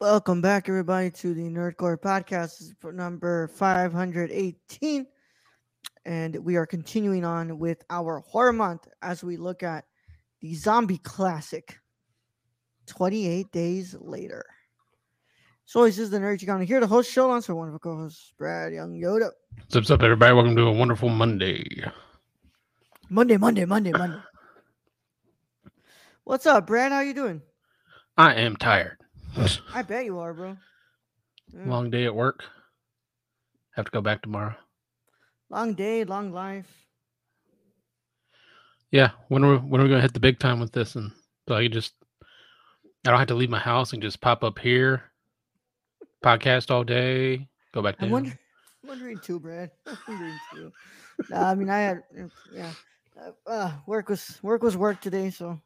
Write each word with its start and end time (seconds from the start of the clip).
Welcome 0.00 0.40
back, 0.40 0.66
everybody, 0.66 1.10
to 1.10 1.34
the 1.34 1.42
Nerd 1.42 1.76
Corps 1.76 1.98
podcast. 1.98 2.56
This 2.58 2.60
is 2.62 2.74
for 2.78 2.90
number 2.90 3.48
518. 3.48 5.06
And 6.06 6.36
we 6.36 6.56
are 6.56 6.64
continuing 6.64 7.22
on 7.22 7.58
with 7.58 7.84
our 7.90 8.20
horror 8.20 8.54
month 8.54 8.88
as 9.02 9.22
we 9.22 9.36
look 9.36 9.62
at 9.62 9.84
the 10.40 10.54
zombie 10.54 10.96
classic 10.96 11.78
28 12.86 13.52
Days 13.52 13.94
Later. 14.00 14.46
So, 15.66 15.84
this 15.84 15.98
is 15.98 16.08
the 16.08 16.16
Nerd 16.16 16.38
Chicano 16.40 16.64
here, 16.64 16.80
the 16.80 16.86
host 16.86 17.12
show 17.12 17.30
on 17.30 17.42
for 17.42 17.54
wonderful 17.54 17.80
co 17.80 17.94
hosts, 17.94 18.32
Brad 18.38 18.72
Young 18.72 18.94
Yoda. 18.94 19.32
What's 19.70 19.90
up, 19.90 20.02
everybody? 20.02 20.32
Welcome 20.32 20.56
to 20.56 20.62
a 20.62 20.72
wonderful 20.72 21.10
Monday. 21.10 21.62
Monday, 23.10 23.36
Monday, 23.36 23.66
Monday, 23.66 23.92
Monday. 23.92 24.22
What's 26.24 26.46
up, 26.46 26.66
Brad? 26.66 26.90
How 26.90 27.00
you 27.00 27.12
doing? 27.12 27.42
I 28.16 28.32
am 28.36 28.56
tired. 28.56 28.99
I 29.74 29.82
bet 29.82 30.04
you 30.04 30.18
are, 30.18 30.34
bro. 30.34 30.56
Yeah. 31.52 31.68
Long 31.68 31.90
day 31.90 32.04
at 32.04 32.14
work. 32.14 32.44
Have 33.76 33.84
to 33.86 33.90
go 33.90 34.00
back 34.00 34.22
tomorrow. 34.22 34.54
Long 35.48 35.74
day, 35.74 36.04
long 36.04 36.32
life. 36.32 36.86
Yeah, 38.90 39.10
when 39.28 39.44
are 39.44 39.52
we, 39.52 39.56
when 39.58 39.80
are 39.80 39.84
we 39.84 39.90
gonna 39.90 40.02
hit 40.02 40.14
the 40.14 40.20
big 40.20 40.38
time 40.38 40.58
with 40.60 40.72
this? 40.72 40.96
And 40.96 41.12
so 41.48 41.54
I 41.54 41.62
can 41.64 41.72
just 41.72 41.94
I 43.06 43.10
don't 43.10 43.18
have 43.18 43.28
to 43.28 43.34
leave 43.34 43.50
my 43.50 43.58
house 43.58 43.92
and 43.92 44.02
just 44.02 44.20
pop 44.20 44.44
up 44.44 44.58
here, 44.58 45.04
podcast 46.24 46.70
all 46.70 46.84
day, 46.84 47.48
go 47.72 47.82
back 47.82 47.98
I'm 47.98 48.10
down. 48.10 48.10
wondering, 48.10 48.38
I'm 48.82 48.88
wondering 48.88 49.18
too, 49.20 49.40
Brad. 49.40 49.70
I'm 49.86 49.96
wondering 50.08 50.38
too. 50.52 50.72
Nah, 51.28 51.50
I 51.50 51.54
mean, 51.54 51.70
I 51.70 51.78
had, 51.78 52.02
yeah, 52.52 52.72
uh, 53.18 53.30
uh, 53.48 53.72
work 53.86 54.08
was 54.08 54.38
work 54.42 54.62
was 54.62 54.76
work 54.76 55.00
today, 55.00 55.30
so 55.30 55.60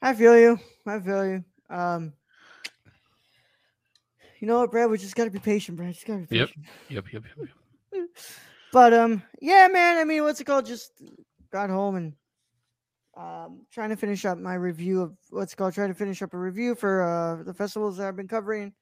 I 0.00 0.14
feel 0.14 0.38
you. 0.38 0.58
I 0.86 1.00
feel 1.00 1.26
you. 1.26 1.44
Um, 1.68 2.12
you 4.40 4.46
know 4.46 4.58
what, 4.60 4.70
Brad? 4.70 4.90
We 4.90 4.98
just 4.98 5.14
gotta 5.14 5.30
be 5.30 5.38
patient, 5.38 5.76
Brad. 5.76 5.94
Just 5.94 6.06
gotta 6.06 6.20
be 6.20 6.26
patient. 6.26 6.66
Yep, 6.88 7.04
yep, 7.12 7.24
yep. 7.24 7.48
yep. 7.92 8.08
But 8.72 8.94
um, 8.94 9.22
yeah, 9.40 9.66
man. 9.66 9.98
I 9.98 10.04
mean, 10.04 10.22
what's 10.22 10.40
it 10.40 10.44
called? 10.44 10.64
Just 10.64 10.92
got 11.50 11.70
home 11.70 11.96
and 11.96 12.12
um, 13.16 13.66
trying 13.72 13.90
to 13.90 13.96
finish 13.96 14.24
up 14.24 14.38
my 14.38 14.54
review 14.54 15.02
of 15.02 15.16
what's 15.30 15.52
it 15.52 15.56
called. 15.56 15.74
Trying 15.74 15.88
to 15.88 15.94
finish 15.94 16.22
up 16.22 16.34
a 16.34 16.38
review 16.38 16.76
for 16.76 17.02
uh 17.02 17.42
the 17.42 17.52
festivals 17.52 17.96
that 17.96 18.06
I've 18.06 18.14
been 18.14 18.28
covering, 18.28 18.72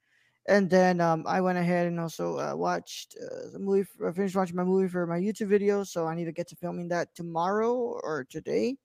and 0.46 0.68
then 0.68 1.00
um, 1.00 1.24
I 1.26 1.40
went 1.40 1.56
ahead 1.56 1.86
and 1.86 1.98
also 1.98 2.38
uh, 2.38 2.54
watched 2.54 3.16
uh, 3.16 3.50
the 3.52 3.58
movie. 3.58 3.88
I 4.06 4.12
finished 4.12 4.36
watching 4.36 4.56
my 4.56 4.64
movie 4.64 4.88
for 4.88 5.06
my 5.06 5.18
YouTube 5.18 5.48
video, 5.48 5.84
so 5.84 6.06
I 6.06 6.14
need 6.14 6.26
to 6.26 6.32
get 6.32 6.48
to 6.48 6.56
filming 6.56 6.88
that 6.88 7.14
tomorrow 7.14 7.74
or 7.74 8.26
today. 8.28 8.76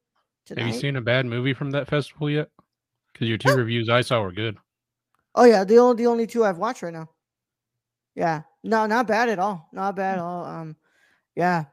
Have 0.49 0.59
you 0.59 0.73
seen 0.73 0.95
a 0.95 1.01
bad 1.01 1.25
movie 1.25 1.53
from 1.53 1.71
that 1.71 1.87
festival 1.87 2.29
yet? 2.29 2.49
Because 3.11 3.29
your 3.29 3.37
two 3.37 3.55
reviews 3.55 3.89
I 3.89 4.01
saw 4.01 4.21
were 4.21 4.31
good. 4.31 4.57
Oh 5.35 5.45
yeah, 5.45 5.63
the 5.63 5.77
only 5.77 6.03
the 6.03 6.07
only 6.07 6.27
two 6.27 6.45
I've 6.45 6.57
watched 6.57 6.83
right 6.83 6.93
now. 6.93 7.09
Yeah, 8.15 8.43
no, 8.63 8.85
not 8.85 9.07
bad 9.07 9.29
at 9.29 9.39
all. 9.39 9.67
Not 9.73 9.95
bad 9.95 10.19
at 10.19 10.23
all. 10.23 10.45
Um, 10.45 10.75
yeah, 11.35 11.65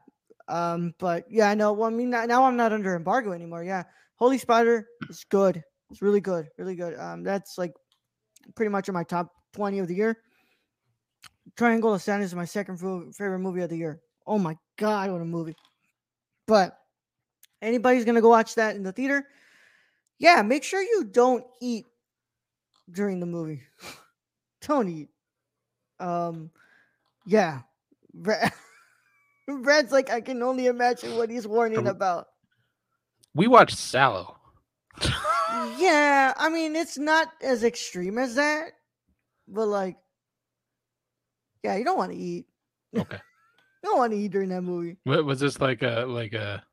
um, 0.47 0.93
but 0.97 1.25
yeah, 1.29 1.53
no. 1.53 1.73
Well, 1.73 1.89
I 1.89 1.93
mean, 1.93 2.09
now 2.09 2.25
now 2.25 2.43
I'm 2.43 2.57
not 2.57 2.73
under 2.73 2.95
embargo 2.95 3.33
anymore. 3.33 3.63
Yeah, 3.63 3.83
Holy 4.15 4.37
Spider 4.37 4.87
is 5.09 5.23
good. 5.29 5.63
It's 5.91 6.01
really 6.01 6.21
good, 6.21 6.49
really 6.57 6.75
good. 6.75 6.97
Um, 6.97 7.23
that's 7.23 7.57
like 7.57 7.73
pretty 8.55 8.69
much 8.69 8.87
in 8.87 8.93
my 8.93 9.03
top 9.03 9.31
twenty 9.53 9.79
of 9.79 9.87
the 9.87 9.95
year. 9.95 10.17
Triangle 11.55 11.93
of 11.93 12.01
Sadness 12.01 12.31
is 12.31 12.35
my 12.35 12.45
second 12.45 12.77
favorite 12.77 13.39
movie 13.39 13.61
of 13.61 13.69
the 13.69 13.77
year. 13.77 14.01
Oh 14.25 14.39
my 14.39 14.57
god, 14.77 15.11
what 15.11 15.21
a 15.21 15.25
movie! 15.25 15.55
But 16.47 16.77
anybody's 17.61 18.05
gonna 18.05 18.21
go 18.21 18.29
watch 18.29 18.55
that 18.55 18.75
in 18.75 18.83
the 18.83 18.91
theater, 18.91 19.27
yeah, 20.17 20.41
make 20.41 20.63
sure 20.63 20.81
you 20.81 21.03
don't 21.03 21.43
eat 21.61 21.85
during 22.91 23.19
the 23.19 23.25
movie. 23.25 23.61
don't. 24.61 25.09
Um, 25.99 26.51
yeah. 27.25 27.61
Brad, 28.13 28.51
Brad's 29.61 29.91
like, 29.91 30.09
I 30.09 30.21
can 30.21 30.41
only 30.43 30.67
imagine 30.67 31.17
what 31.17 31.29
he's 31.29 31.47
warning 31.47 31.87
about. 31.87 32.27
We 33.33 33.47
watched 33.47 33.77
Salò. 33.77 34.35
Yeah, 35.77 36.33
I 36.37 36.49
mean, 36.49 36.75
it's 36.75 36.97
not 36.97 37.27
as 37.41 37.63
extreme 37.63 38.17
as 38.17 38.35
that, 38.35 38.71
but 39.47 39.65
like, 39.65 39.97
yeah, 41.63 41.75
you 41.75 41.83
don't 41.83 41.97
want 41.97 42.13
to 42.13 42.17
eat. 42.17 42.45
Okay. 42.97 43.17
You 43.83 43.89
don't 43.89 43.97
want 43.97 44.13
to 44.13 44.19
eat 44.19 44.31
during 44.31 44.49
that 44.49 44.61
movie. 44.61 44.97
What 45.03 45.25
was 45.25 45.39
this 45.39 45.59
like 45.59 45.81
a 45.83 46.05
like 46.07 46.33
a 46.33 46.63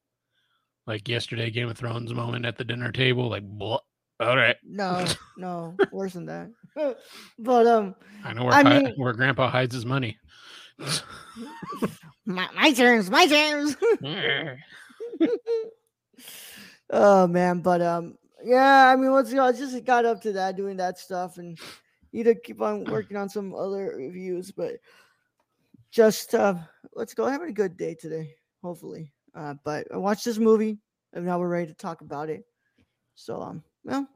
like 0.87 1.09
yesterday 1.09 1.50
Game 1.50 1.69
of 1.69 1.77
Thrones 1.77 2.15
moment 2.15 2.47
at 2.47 2.56
the 2.56 2.65
dinner 2.65 2.93
table? 2.93 3.29
Like, 3.29 3.45
blah. 3.45 3.81
All 4.21 4.37
right, 4.37 4.56
No, 4.65 5.05
no, 5.37 5.77
worse 5.93 6.15
than 6.15 6.27
that. 6.27 6.51
but 7.39 7.67
um, 7.67 7.95
I 8.25 8.33
know 8.33 8.45
where 8.45 8.55
I 8.55 8.62
mean- 8.62 8.95
where 8.97 9.12
Grandpa 9.12 9.49
hides 9.51 9.75
his 9.75 9.87
money. 9.87 10.19
my, 12.27 12.49
my 12.55 12.73
turns, 12.73 13.11
my 13.11 13.27
turns. 13.27 13.77
oh 16.91 17.27
man, 17.27 17.61
but 17.61 17.81
um, 17.83 18.17
yeah, 18.45 18.89
I 18.89 18.97
mean, 18.97 19.11
what's 19.11 19.33
I 19.33 19.53
just 19.53 19.84
got 19.84 20.05
up 20.05 20.21
to 20.23 20.33
that, 20.33 20.56
doing 20.56 20.77
that 20.77 20.99
stuff, 20.99 21.39
and 21.39 21.59
need 22.12 22.25
to 22.25 22.35
keep 22.35 22.61
on 22.61 22.85
working 22.91 23.17
on 23.17 23.29
some 23.29 23.55
other 23.55 23.95
reviews, 23.97 24.50
but 24.50 24.75
just 25.91 26.35
uh, 26.35 26.55
let's 26.95 27.15
go 27.15 27.27
having 27.27 27.49
a 27.49 27.53
good 27.53 27.77
day 27.77 27.95
today, 27.95 28.35
hopefully. 28.62 29.12
Uh, 29.35 29.55
but 29.65 29.87
I 29.93 29.97
watched 29.97 30.25
this 30.25 30.39
movie, 30.39 30.79
and 31.12 31.25
now 31.25 31.39
we're 31.39 31.49
ready 31.49 31.67
to 31.69 31.75
talk 31.75 32.00
about 32.00 32.31
it. 32.31 32.45
So 33.15 33.41
um, 33.41 33.62
well, 33.88 34.06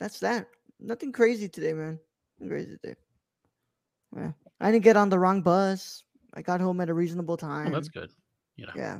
that's 0.00 0.18
that. 0.20 0.48
Nothing 0.80 1.12
crazy 1.12 1.48
today, 1.48 1.72
man. 1.72 1.98
Nothing 2.38 2.50
crazy 2.50 2.76
today. 2.82 2.94
Yeah, 4.16 4.32
I 4.60 4.72
didn't 4.72 4.84
get 4.84 4.96
on 4.96 5.08
the 5.08 5.18
wrong 5.18 5.42
bus. 5.42 6.02
I 6.34 6.42
got 6.42 6.60
home 6.60 6.80
at 6.80 6.90
a 6.90 6.94
reasonable 6.94 7.34
Oh, 7.34 7.36
time. 7.36 7.72
that's 7.72 7.88
good. 7.88 8.10
You 8.56 8.66
know. 8.66 8.72
Yeah. 8.74 8.98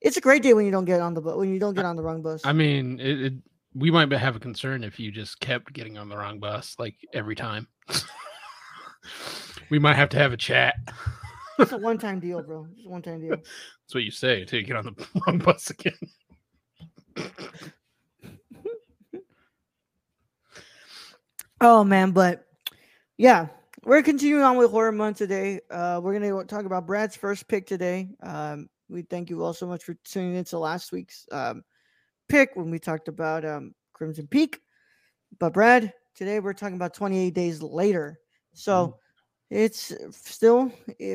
It's 0.00 0.16
a 0.16 0.20
great 0.20 0.42
day 0.44 0.54
when 0.54 0.64
you 0.64 0.70
don't 0.70 0.84
get 0.84 1.00
on 1.00 1.14
the 1.14 1.20
bus 1.20 1.36
when 1.36 1.52
you 1.52 1.58
don't 1.58 1.74
get 1.74 1.84
on 1.84 1.96
the 1.96 2.02
wrong 2.02 2.22
bus. 2.22 2.42
I 2.44 2.52
mean, 2.52 3.00
it, 3.00 3.20
it, 3.20 3.32
we 3.74 3.90
might 3.90 4.10
have 4.12 4.36
a 4.36 4.40
concern 4.40 4.84
if 4.84 5.00
you 5.00 5.10
just 5.10 5.40
kept 5.40 5.72
getting 5.72 5.98
on 5.98 6.08
the 6.08 6.16
wrong 6.16 6.38
bus 6.38 6.76
like 6.78 6.94
every 7.12 7.34
time. 7.34 7.66
we 9.70 9.80
might 9.80 9.96
have 9.96 10.10
to 10.10 10.18
have 10.18 10.32
a 10.32 10.36
chat. 10.36 10.76
it's 11.58 11.72
a 11.72 11.78
one 11.78 11.98
time 11.98 12.20
deal, 12.20 12.42
bro. 12.42 12.68
It's 12.76 12.86
a 12.86 12.88
one 12.88 13.02
time 13.02 13.20
deal. 13.20 13.36
That's 13.36 13.94
what 13.94 14.04
you 14.04 14.12
say 14.12 14.42
until 14.42 14.60
you 14.60 14.66
get 14.66 14.76
on 14.76 14.84
the 14.84 15.06
wrong 15.26 15.38
bus 15.38 15.70
again. 15.70 15.98
Oh 21.60 21.82
man, 21.82 22.12
but 22.12 22.46
yeah, 23.16 23.48
we're 23.84 24.02
continuing 24.02 24.44
on 24.44 24.56
with 24.56 24.70
horror 24.70 24.92
month 24.92 25.18
today. 25.18 25.58
Uh, 25.68 26.00
we're 26.00 26.12
gonna 26.12 26.44
talk 26.44 26.64
about 26.64 26.86
Brad's 26.86 27.16
first 27.16 27.48
pick 27.48 27.66
today. 27.66 28.10
Um, 28.22 28.68
we 28.88 29.02
thank 29.02 29.28
you 29.28 29.42
all 29.42 29.52
so 29.52 29.66
much 29.66 29.82
for 29.82 29.94
tuning 30.04 30.36
into 30.36 30.56
last 30.56 30.92
week's 30.92 31.26
um, 31.32 31.64
pick 32.28 32.50
when 32.54 32.70
we 32.70 32.78
talked 32.78 33.08
about 33.08 33.44
um, 33.44 33.74
Crimson 33.92 34.28
Peak. 34.28 34.60
But 35.40 35.52
Brad, 35.52 35.92
today 36.14 36.38
we're 36.38 36.52
talking 36.52 36.76
about 36.76 36.94
28 36.94 37.34
days 37.34 37.60
later. 37.60 38.20
So 38.54 38.96
it's 39.50 39.92
still 40.12 40.72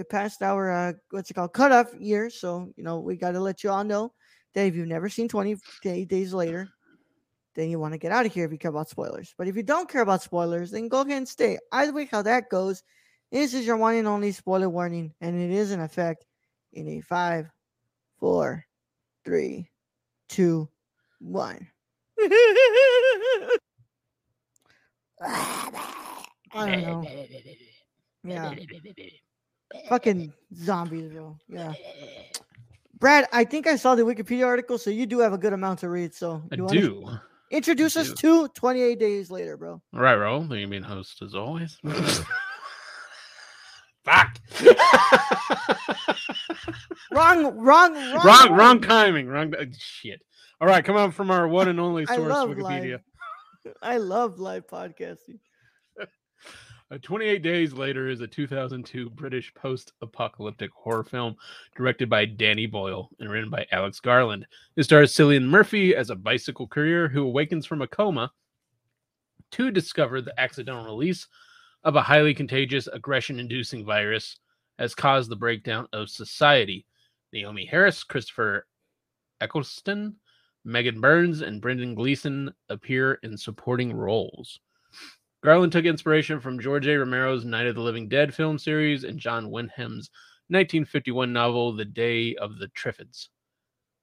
past 0.09 0.41
our 0.41 0.71
uh, 0.71 0.93
what's 1.11 1.31
it 1.31 1.35
called 1.35 1.53
cutoff 1.53 1.93
year. 1.97 2.29
So 2.29 2.69
you 2.75 2.83
know 2.83 2.99
we 2.99 3.15
got 3.15 3.31
to 3.31 3.39
let 3.39 3.63
you 3.63 3.69
all 3.69 3.85
know 3.85 4.11
that 4.55 4.65
if 4.65 4.75
you've 4.75 4.89
never 4.89 5.07
seen 5.07 5.29
28 5.29 6.09
days 6.09 6.33
later, 6.33 6.67
then 7.55 7.69
you 7.69 7.79
want 7.79 7.93
to 7.93 7.97
get 7.97 8.11
out 8.11 8.25
of 8.25 8.33
here 8.33 8.45
if 8.45 8.51
you 8.51 8.57
care 8.57 8.71
about 8.71 8.89
spoilers. 8.89 9.33
But 9.37 9.47
if 9.47 9.55
you 9.55 9.63
don't 9.63 9.89
care 9.89 10.01
about 10.01 10.21
spoilers, 10.21 10.71
then 10.71 10.87
go 10.87 11.01
ahead 11.01 11.17
and 11.17 11.27
stay. 11.27 11.57
Either 11.71 11.93
way, 11.93 12.07
how 12.11 12.21
that 12.23 12.49
goes, 12.49 12.83
this 13.31 13.53
is 13.53 13.65
your 13.65 13.77
one 13.77 13.95
and 13.95 14.07
only 14.07 14.31
spoiler 14.31 14.69
warning, 14.69 15.13
and 15.21 15.39
it 15.39 15.51
is 15.51 15.71
in 15.71 15.79
effect 15.79 16.25
in 16.73 16.87
a 16.87 17.01
five, 17.01 17.49
four, 18.19 18.65
three, 19.25 19.69
two, 20.29 20.69
one. 21.19 21.67
I 25.21 25.71
don't 26.53 26.81
know. 26.81 27.03
Yeah. 28.23 28.53
Fucking 29.89 30.33
zombies, 30.55 31.11
bro. 31.11 31.37
Yeah. 31.47 31.73
Brad, 32.99 33.27
I 33.33 33.43
think 33.43 33.67
I 33.67 33.75
saw 33.75 33.95
the 33.95 34.03
Wikipedia 34.03 34.45
article, 34.45 34.77
so 34.77 34.89
you 34.89 35.05
do 35.05 35.19
have 35.19 35.33
a 35.33 35.37
good 35.37 35.51
amount 35.51 35.79
to 35.79 35.89
read. 35.89 36.13
So 36.13 36.41
I 36.51 36.55
you 36.55 36.63
wanna 36.63 36.79
do. 36.79 37.19
Introduce 37.53 37.95
I 37.95 38.01
us 38.01 38.13
to 38.13 38.47
28 38.49 38.99
days 38.99 39.31
later, 39.31 39.55
bro. 39.55 39.81
All 39.93 39.99
right, 39.99 40.15
Ro. 40.15 40.41
You 40.51 40.67
mean 40.67 40.83
host 40.83 41.21
as 41.21 41.33
always? 41.35 41.77
Fuck. 44.03 44.37
Wrong, 47.11 47.55
wrong, 47.57 47.93
wrong, 47.93 48.25
wrong, 48.25 48.51
wrong 48.53 48.81
timing. 48.81 49.27
Wrong. 49.27 49.53
uh, 49.55 49.65
Shit. 49.77 50.21
All 50.59 50.67
right, 50.67 50.83
come 50.83 50.97
on 50.97 51.11
from 51.11 51.29
our 51.29 51.47
one 51.47 51.67
and 51.67 51.79
only 51.79 52.05
source, 52.07 52.19
love 52.19 52.49
Wikipedia. 52.49 52.99
live. 53.65 53.75
I 53.81 53.97
love 53.97 54.39
live 54.39 54.67
podcasting. 54.67 55.39
Uh, 56.91 56.97
28 57.01 57.41
Days 57.41 57.73
Later 57.73 58.09
is 58.09 58.21
a 58.21 58.27
2002 58.27 59.09
British 59.11 59.53
post 59.53 59.93
apocalyptic 60.01 60.71
horror 60.71 61.03
film 61.03 61.35
directed 61.75 62.09
by 62.09 62.25
Danny 62.25 62.65
Boyle 62.65 63.09
and 63.19 63.31
written 63.31 63.49
by 63.49 63.65
Alex 63.71 63.99
Garland. 63.99 64.45
It 64.75 64.83
stars 64.83 65.13
Cillian 65.13 65.45
Murphy 65.45 65.95
as 65.95 66.09
a 66.09 66.15
bicycle 66.15 66.67
courier 66.67 67.07
who 67.07 67.23
awakens 67.23 67.65
from 67.65 67.81
a 67.81 67.87
coma 67.87 68.31
to 69.51 69.71
discover 69.71 70.21
the 70.21 70.37
accidental 70.39 70.83
release 70.83 71.27
of 71.83 71.95
a 71.95 72.01
highly 72.01 72.33
contagious, 72.33 72.87
aggression 72.87 73.39
inducing 73.39 73.85
virus 73.85 74.37
has 74.79 74.95
caused 74.95 75.29
the 75.29 75.35
breakdown 75.35 75.87
of 75.93 76.09
society. 76.09 76.85
Naomie 77.33 77.69
Harris, 77.69 78.03
Christopher 78.03 78.67
Eccleston, 79.41 80.15
Megan 80.65 81.01
Burns, 81.01 81.41
and 81.41 81.61
Brendan 81.61 81.95
Gleeson 81.95 82.53
appear 82.69 83.15
in 83.23 83.37
supporting 83.37 83.93
roles. 83.93 84.59
Garland 85.43 85.73
took 85.73 85.83
inspiration 85.83 86.39
from 86.39 86.57
George 86.57 86.87
A. 86.87 86.97
Romero's 86.97 87.43
Night 87.43 87.67
of 87.67 87.75
the 87.75 87.81
Living 87.81 88.07
Dead 88.07 88.33
film 88.33 88.57
series 88.57 89.03
and 89.03 89.19
John 89.19 89.51
Wyndham's 89.51 90.09
1951 90.47 91.33
novel 91.33 91.73
The 91.73 91.83
Day 91.83 92.33
of 92.35 92.59
the 92.59 92.69
Triffids. 92.69 93.27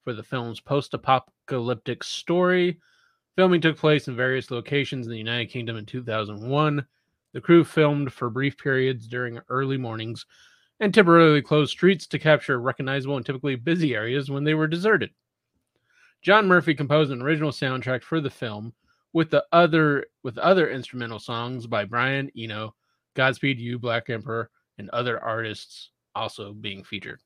For 0.04 0.12
the 0.12 0.22
film's 0.22 0.60
post 0.60 0.92
apocalyptic 0.92 2.04
story, 2.04 2.78
filming 3.36 3.62
took 3.62 3.78
place 3.78 4.06
in 4.06 4.14
various 4.14 4.50
locations 4.50 5.06
in 5.06 5.12
the 5.12 5.16
United 5.16 5.46
Kingdom 5.46 5.78
in 5.78 5.86
2001. 5.86 6.84
The 7.32 7.40
crew 7.40 7.64
filmed 7.64 8.12
for 8.12 8.28
brief 8.28 8.58
periods 8.58 9.08
during 9.08 9.40
early 9.48 9.78
mornings 9.78 10.26
and 10.78 10.92
temporarily 10.92 11.40
closed 11.40 11.70
streets 11.70 12.06
to 12.08 12.18
capture 12.18 12.60
recognizable 12.60 13.16
and 13.16 13.24
typically 13.24 13.56
busy 13.56 13.94
areas 13.94 14.30
when 14.30 14.44
they 14.44 14.52
were 14.52 14.68
deserted. 14.68 15.08
John 16.20 16.46
Murphy 16.46 16.74
composed 16.74 17.10
an 17.10 17.22
original 17.22 17.50
soundtrack 17.50 18.02
for 18.02 18.20
the 18.20 18.28
film 18.28 18.74
with 19.12 19.30
the 19.30 19.44
other 19.52 20.06
with 20.22 20.38
other 20.38 20.70
instrumental 20.70 21.18
songs 21.18 21.66
by 21.66 21.84
Brian 21.84 22.30
Eno, 22.36 22.74
Godspeed 23.14 23.58
You, 23.58 23.78
Black 23.78 24.10
Emperor, 24.10 24.50
and 24.78 24.88
other 24.90 25.22
artists 25.22 25.90
also 26.14 26.52
being 26.52 26.84
featured. 26.84 27.20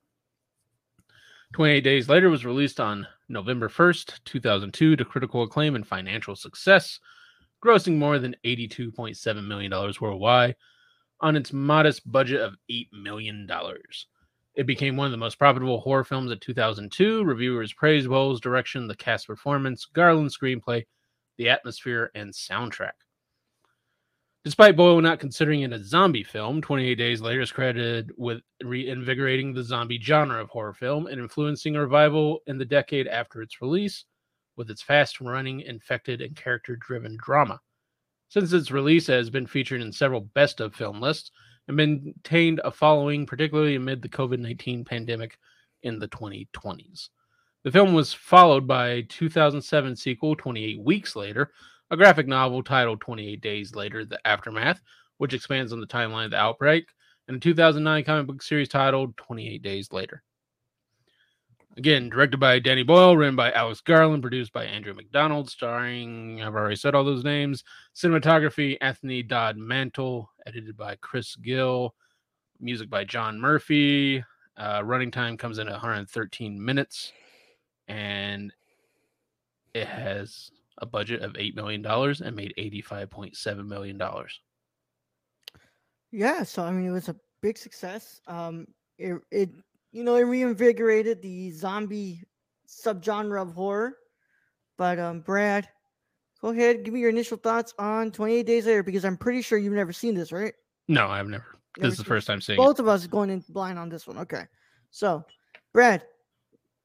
28 1.55 1.81
Days 1.83 2.09
Later 2.09 2.31
was 2.31 2.45
released 2.45 2.81
on 2.81 3.07
November 3.29 3.69
1st, 3.69 4.25
2002 4.25 4.97
to 4.97 5.05
critical 5.05 5.43
acclaim 5.45 5.77
and 5.77 5.87
financial 5.87 6.35
success, 6.35 6.99
grossing 7.65 7.97
more 7.97 8.19
than 8.19 8.35
$82.7 8.45 9.47
million 9.47 9.73
worldwide 10.01 10.57
on 11.21 11.37
its 11.37 11.53
modest 11.53 12.11
budget 12.11 12.41
of 12.41 12.57
$8 12.71 12.89
million. 12.93 13.49
It 14.57 14.67
became 14.67 14.97
one 14.97 15.07
of 15.07 15.13
the 15.13 15.17
most 15.17 15.39
profitable 15.39 15.81
horror 15.81 16.05
films 16.05 16.31
of 16.31 16.41
2002. 16.41 17.25
Reviewers 17.25 17.73
praised 17.73 18.09
Boyle's 18.09 18.41
direction, 18.41 18.89
the 18.89 18.97
cast 18.97 19.27
performance, 19.27 19.85
Garland's 19.87 20.37
screenplay, 20.37 20.85
the 21.37 21.49
atmosphere, 21.49 22.11
and 22.15 22.33
soundtrack. 22.33 22.93
Despite 24.45 24.77
Boyle 24.77 25.01
not 25.01 25.21
considering 25.21 25.63
it 25.63 25.73
a 25.73 25.83
zombie 25.83 26.23
film, 26.23 26.61
28 26.61 26.97
Days 26.97 27.23
Later 27.23 27.41
is 27.41 27.51
credited 27.51 28.13
with 28.19 28.43
reinvigorating 28.63 29.55
the 29.55 29.63
zombie 29.63 29.99
genre 29.99 30.43
of 30.43 30.51
horror 30.51 30.75
film 30.75 31.07
and 31.07 31.19
influencing 31.19 31.77
a 31.77 31.81
revival 31.81 32.41
in 32.47 32.59
the 32.59 32.65
decade 32.65 33.09
after 33.09 33.41
its 33.41 33.63
release 33.63 34.05
with 34.57 34.71
its 34.71 34.83
fast 34.83 35.21
running, 35.23 35.61
infected, 35.63 36.21
and 36.21 36.37
character 36.37 36.77
driven 36.77 37.17
drama. 37.17 37.59
Since 38.29 38.53
its 38.53 38.71
release, 38.71 39.09
it 39.09 39.15
has 39.15 39.31
been 39.31 39.47
featured 39.47 39.81
in 39.81 39.93
several 39.93 40.21
best 40.21 40.61
of 40.61 40.75
film 40.75 41.01
lists 41.01 41.31
and 41.69 41.77
maintained 41.77 42.61
a 42.65 42.71
following, 42.71 43.25
particularly 43.25 43.77
amid 43.77 44.03
the 44.03 44.09
COVID 44.09 44.39
19 44.41 44.85
pandemic 44.85 45.39
in 45.85 45.99
the 45.99 46.09
2020s. 46.09 47.09
The 47.65 47.73
film 47.73 47.95
was 47.95 48.13
followed 48.13 48.67
by 48.67 48.89
a 48.89 49.03
2007 49.03 49.97
sequel, 49.97 50.37
28 50.37 50.83
Weeks 50.83 51.17
Later, 51.17 51.51
a 51.91 51.97
graphic 51.97 52.27
novel 52.27 52.63
titled 52.63 53.01
28 53.01 53.41
Days 53.41 53.75
Later 53.75 54.05
The 54.05 54.21
Aftermath, 54.27 54.83
which 55.17 55.33
expands 55.33 55.73
on 55.73 55.81
the 55.81 55.87
timeline 55.87 56.27
of 56.27 56.33
the 56.33 56.37
outbreak, 56.37 56.89
and 57.27 57.39
a 57.39 57.41
2009 57.41 58.05
comic 58.05 58.27
book 58.27 58.43
series 58.43 58.69
titled 58.69 59.17
28 59.17 59.63
Days 59.63 59.91
Later. 59.93 60.23
Again, 61.79 62.11
directed 62.11 62.39
by 62.39 62.59
Danny 62.59 62.83
Boyle, 62.83 63.17
written 63.17 63.35
by 63.35 63.51
Alex 63.53 63.81
Garland, 63.81 64.23
produced 64.23 64.53
by 64.53 64.67
Andrew 64.67 64.93
Macdonald, 64.93 65.49
starring, 65.49 66.43
I've 66.43 66.55
already 66.55 66.77
said 66.77 66.95
all 66.95 67.03
those 67.03 67.25
names, 67.25 67.65
cinematography, 67.97 68.77
Anthony 68.83 69.23
Dod 69.23 69.57
Mantle, 69.57 70.31
edited 70.47 70.77
by 70.77 70.97
Chris 70.97 71.35
Gill, 71.37 71.95
music 72.61 72.91
by 72.91 73.05
John 73.05 73.41
Murphy. 73.41 74.23
Uh, 74.59 74.83
running 74.85 75.11
time 75.11 75.39
comes 75.39 75.59
in 75.59 75.67
at 75.67 75.73
113 75.73 76.63
minutes, 76.63 77.11
and 77.89 78.53
it 79.75 79.87
has 79.87 80.51
a 80.79 80.87
budget 80.87 81.23
of 81.23 81.33
$8 81.35 81.55
million 81.55 81.85
and 81.87 82.37
made 82.37 82.55
$85.7 82.59 83.67
million. 83.67 84.01
Yeah, 86.11 86.43
so 86.45 86.63
I 86.63 86.71
mean, 86.71 86.89
it 86.89 86.93
was 86.93 87.09
a 87.09 87.17
big 87.43 87.59
success. 87.59 88.21
Um, 88.27 88.67
it, 88.99 89.21
it 89.31 89.51
you 89.93 90.05
know, 90.05 90.17
it 90.17 90.23
reinvigorated 90.23 91.23
the 91.23 91.51
zombie 91.51 92.23
subgenre 92.69 93.41
of 93.41 93.53
horror. 93.53 93.95
But 94.77 94.99
um, 94.99 95.21
Brad, 95.21 95.69
go 96.41 96.49
ahead, 96.49 96.85
give 96.85 96.95
me 96.95 97.01
your 97.01 97.11
initial 97.11 97.37
thoughts 97.37 97.75
on 97.79 98.11
28 98.11 98.45
Days 98.45 98.67
Later 98.67 98.83
because 98.83 99.05
I'm 99.05 99.17
pretty 99.17 99.43
sure 99.43 99.59
you've 99.59 99.73
never 99.73 99.93
seen 99.93 100.15
this, 100.15 100.33
right? 100.33 100.55
No, 100.89 101.07
I've 101.07 101.29
never. 101.29 101.47
Never 101.77 101.89
This 101.89 101.93
is 101.95 101.99
the 101.99 102.05
first 102.05 102.27
time 102.27 102.41
seeing 102.41 102.59
it. 102.59 102.63
Both 102.63 102.79
of 102.79 102.89
us 102.89 103.07
going 103.07 103.31
in 103.31 103.45
blind 103.49 103.79
on 103.79 103.89
this 103.89 104.07
one. 104.07 104.19
Okay, 104.19 104.45
so 104.91 105.25
Brad, 105.73 106.05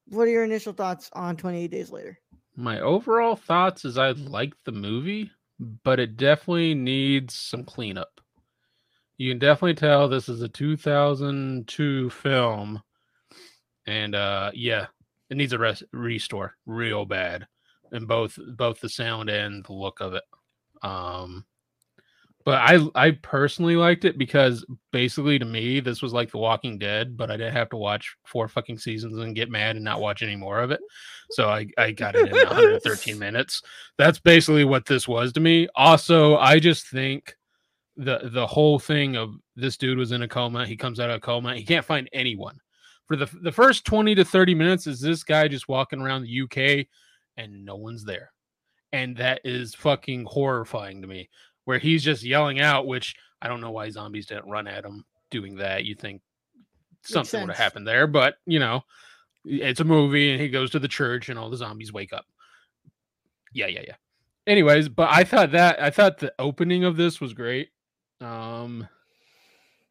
what 0.09 0.27
are 0.27 0.31
your 0.31 0.44
initial 0.44 0.73
thoughts 0.73 1.09
on 1.13 1.38
28 1.38 1.71
Days 1.71 1.91
Later? 1.91 2.17
My 2.56 2.79
overall 2.79 3.35
thoughts 3.35 3.85
is 3.85 3.97
I 3.97 4.11
like 4.11 4.53
the 4.65 4.71
movie, 4.71 5.31
but 5.83 6.00
it 6.00 6.17
definitely 6.17 6.73
needs 6.73 7.35
some 7.35 7.63
cleanup. 7.63 8.19
You 9.17 9.31
can 9.31 9.39
definitely 9.39 9.75
tell 9.75 10.07
this 10.07 10.29
is 10.29 10.41
a 10.41 10.50
2002 10.50 12.09
film, 12.09 12.81
and 13.85 14.15
uh, 14.15 14.51
yeah, 14.53 14.88
it 15.29 15.38
needs 15.38 15.53
a 15.53 15.59
rest, 15.59 15.83
restore 15.91 16.56
real 16.66 17.06
bad, 17.06 17.45
in 17.92 18.06
both 18.06 18.37
both 18.56 18.80
the 18.80 18.89
sound 18.89 19.30
and 19.30 19.66
the 19.66 19.73
look 19.73 19.99
of 19.99 20.13
it. 20.13 20.23
Um, 20.81 21.45
but 22.46 22.56
I 22.56 22.80
I 22.96 23.12
personally 23.12 23.76
liked 23.76 24.06
it 24.06 24.18
because 24.18 24.66
basically 24.92 25.38
to 25.40 25.46
me 25.46 25.80
this 25.80 26.02
was 26.02 26.14
like 26.14 26.31
The 26.31 26.38
Walking 26.38 26.78
Dead, 26.78 27.18
but 27.18 27.30
I 27.30 27.38
didn't 27.38 27.54
have 27.54 27.69
to 27.69 27.78
watch 27.78 28.16
four 28.26 28.48
fucking 28.48 28.78
seasons 28.78 29.18
and 29.18 29.36
get 29.36 29.52
mad 29.52 29.76
and 29.76 29.86
not 29.86 30.02
watch 30.02 30.24
any 30.24 30.36
more 30.36 30.60
of 30.60 30.72
it. 30.72 30.80
So 31.31 31.50
I 31.50 31.68
I 31.78 31.92
got 31.92 32.16
it 32.16 32.28
in 32.28 32.34
113 32.34 33.19
minutes. 33.19 33.62
That's 33.98 34.19
basically 34.19 34.66
what 34.66 34.86
this 34.86 35.08
was 35.08 35.34
to 35.34 35.40
me. 35.40 35.68
Also, 35.76 36.38
I 36.38 36.60
just 36.60 36.88
think 36.88 37.36
the 37.98 38.30
the 38.31 38.48
whole 38.48 38.80
thing 38.80 39.18
of 39.18 39.36
this 39.56 39.76
dude 39.76 39.98
was 39.98 40.14
in 40.14 40.22
a 40.22 40.28
coma. 40.28 40.66
He 40.66 40.78
comes 40.78 41.00
out 41.00 41.10
of 41.10 41.18
a 41.18 41.19
coma. 41.19 41.56
He 41.56 41.66
can't 41.66 41.86
find 41.86 42.10
anyone. 42.14 42.58
For 43.08 43.18
the 43.18 43.30
the 43.42 43.52
first 43.52 43.86
20 43.86 44.16
to 44.16 44.24
30 44.24 44.56
minutes 44.56 44.88
is 44.88 45.02
this 45.02 45.24
guy 45.24 45.50
just 45.50 45.68
walking 45.68 46.00
around 46.00 46.24
the 46.24 46.42
UK 46.42 46.88
and 47.36 47.66
no 47.66 47.76
one's 47.76 48.06
there. 48.06 48.31
And 48.92 49.18
that 49.18 49.42
is 49.44 49.76
fucking 49.76 50.26
horrifying 50.26 51.02
to 51.02 51.08
me 51.08 51.30
where 51.69 51.78
he's 51.78 52.04
just 52.04 52.23
yelling 52.23 52.59
out, 52.59 52.88
which 52.88 53.16
I 53.44 53.47
don't 53.47 53.61
know 53.61 53.69
why 53.69 53.92
zombies 53.92 54.26
didn't 54.26 54.49
run 54.49 54.68
at 54.68 54.83
him 54.83 55.06
doing 55.30 55.57
that. 55.57 55.85
You 55.85 55.94
think 55.94 56.23
something 57.04 57.42
would 57.42 57.52
have 57.52 57.57
happened 57.59 57.85
there, 57.88 58.07
but 58.07 58.38
you 58.47 58.57
know, 58.57 58.81
it's 59.45 59.80
a 59.80 59.83
movie 59.83 60.31
and 60.31 60.42
he 60.42 60.49
goes 60.49 60.71
to 60.71 60.80
the 60.80 60.88
church 60.88 61.30
and 61.30 61.38
all 61.38 61.52
the 61.52 61.57
zombies 61.57 61.94
wake 61.94 62.11
up. 62.11 62.26
Yeah, 63.54 63.68
yeah, 63.68 63.83
yeah. 63.85 63.95
Anyways, 64.47 64.90
but 64.90 65.09
I 65.11 65.23
thought 65.23 65.52
that 65.52 65.80
I 65.80 65.92
thought 65.92 66.18
the 66.18 66.33
opening 66.40 66.85
of 66.85 66.97
this 66.97 67.21
was 67.21 67.35
great. 67.35 67.69
Um 68.19 68.88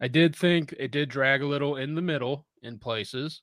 I 0.00 0.08
did 0.08 0.35
think 0.35 0.75
it 0.80 0.90
did 0.90 1.08
drag 1.08 1.42
a 1.42 1.47
little 1.47 1.76
in 1.76 1.94
the 1.94 2.02
middle 2.02 2.44
in 2.61 2.80
places. 2.80 3.42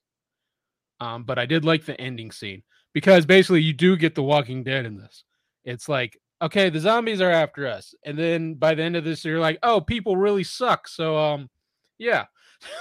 Um, 0.99 1.23
but 1.23 1.39
I 1.39 1.45
did 1.45 1.63
like 1.63 1.85
the 1.85 1.99
ending 2.01 2.31
scene 2.31 2.63
because 2.91 3.25
basically 3.25 3.61
you 3.61 3.71
do 3.71 3.95
get 3.95 4.13
the 4.13 4.23
Walking 4.23 4.61
Dead 4.61 4.85
in 4.85 4.97
this. 4.97 5.23
It's 5.63 5.87
like, 5.87 6.19
okay, 6.45 6.69
the 6.69 6.79
zombies 6.79 7.21
are 7.21 7.31
after 7.31 7.67
us, 7.67 7.93
and 8.03 8.17
then 8.17 8.53
by 8.53 8.75
the 8.75 8.83
end 8.83 8.95
of 8.95 9.03
this, 9.03 9.25
you're 9.25 9.39
like, 9.39 9.59
oh, 9.63 9.81
people 9.81 10.15
really 10.15 10.43
suck. 10.43 10.87
So, 10.87 11.17
um, 11.17 11.49
yeah, 11.97 12.25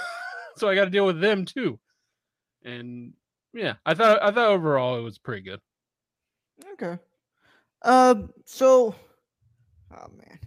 so 0.57 0.69
I 0.69 0.75
got 0.75 0.85
to 0.85 0.91
deal 0.91 1.05
with 1.05 1.19
them 1.19 1.45
too. 1.45 1.79
And 2.63 3.13
yeah, 3.53 3.75
I 3.85 3.93
thought 3.93 4.21
I 4.21 4.31
thought 4.31 4.51
overall 4.51 4.97
it 4.97 5.01
was 5.01 5.17
pretty 5.17 5.41
good. 5.41 5.59
Okay. 6.73 6.97
Um. 7.83 8.31
So, 8.45 8.95
oh 9.91 10.07
man, 10.15 10.39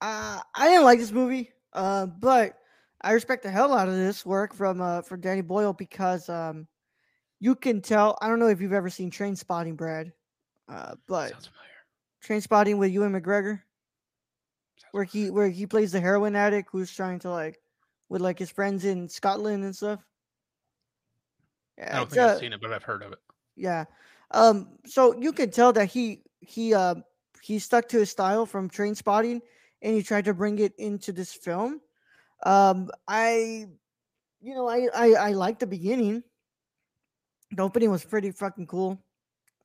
uh, 0.00 0.40
I 0.54 0.68
didn't 0.68 0.84
like 0.84 0.98
this 0.98 1.12
movie. 1.12 1.52
Uh, 1.72 2.06
but 2.06 2.58
I 3.00 3.12
respect 3.12 3.42
the 3.42 3.50
hell 3.50 3.72
out 3.72 3.88
of 3.88 3.94
this 3.94 4.26
work 4.26 4.54
from 4.54 4.80
uh 4.80 5.02
for 5.02 5.16
Danny 5.16 5.40
Boyle 5.40 5.72
because 5.72 6.28
um, 6.28 6.66
you 7.38 7.54
can 7.54 7.80
tell. 7.80 8.18
I 8.20 8.28
don't 8.28 8.38
know 8.38 8.48
if 8.48 8.60
you've 8.60 8.72
ever 8.72 8.90
seen 8.90 9.10
Trainspotting, 9.10 9.76
Brad, 9.76 10.12
uh, 10.68 10.94
but 11.06 11.30
Sounds 11.30 11.46
familiar. 11.46 11.69
Trainspotting 12.24 12.78
with 12.78 12.92
Ewan 12.92 13.12
McGregor, 13.12 13.60
where 14.92 15.04
he 15.04 15.30
where 15.30 15.48
he 15.48 15.66
plays 15.66 15.92
the 15.92 16.00
heroin 16.00 16.36
addict 16.36 16.68
who's 16.70 16.92
trying 16.92 17.18
to 17.20 17.30
like 17.30 17.58
with 18.08 18.20
like 18.20 18.38
his 18.38 18.50
friends 18.50 18.84
in 18.84 19.08
Scotland 19.08 19.64
and 19.64 19.74
stuff. 19.74 20.04
Yeah, 21.78 21.94
I 21.94 21.98
don't 21.98 22.10
think 22.10 22.22
I've 22.22 22.38
seen 22.38 22.52
it, 22.52 22.60
but 22.60 22.72
I've 22.72 22.82
heard 22.82 23.02
of 23.02 23.12
it. 23.12 23.18
yeah. 23.56 23.84
Um, 24.32 24.78
so 24.86 25.18
you 25.18 25.32
can 25.32 25.50
tell 25.50 25.72
that 25.72 25.86
he 25.86 26.22
he 26.40 26.74
uh 26.74 26.96
he 27.42 27.58
stuck 27.58 27.88
to 27.88 27.98
his 27.98 28.10
style 28.10 28.46
from 28.46 28.68
Trainspotting, 28.68 29.40
and 29.82 29.94
he 29.94 30.02
tried 30.02 30.26
to 30.26 30.34
bring 30.34 30.58
it 30.58 30.74
into 30.78 31.12
this 31.12 31.32
film. 31.32 31.80
Um, 32.44 32.90
I, 33.08 33.66
you 34.40 34.54
know, 34.54 34.68
I 34.68 34.88
I 34.94 35.12
I 35.12 35.32
like 35.32 35.58
the 35.58 35.66
beginning. 35.66 36.22
The 37.52 37.62
opening 37.62 37.90
was 37.90 38.04
pretty 38.04 38.30
fucking 38.30 38.66
cool. 38.66 39.02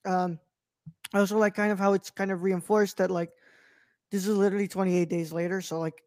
Um, 0.05 0.39
I 1.13 1.20
also 1.20 1.38
like 1.38 1.56
kind 1.56 1.72
of 1.72 1.80
how 1.80 1.94
it's 1.94 2.10
kind 2.10 2.32
of 2.32 2.44
reinforced 2.44 2.98
that 2.98 3.12
like 3.12 3.32
this 4.12 4.27
is 4.27 4.36
literally 4.36 4.68
28 4.68 5.10
days 5.10 5.32
later, 5.32 5.62
so 5.62 5.80
like 5.80 6.04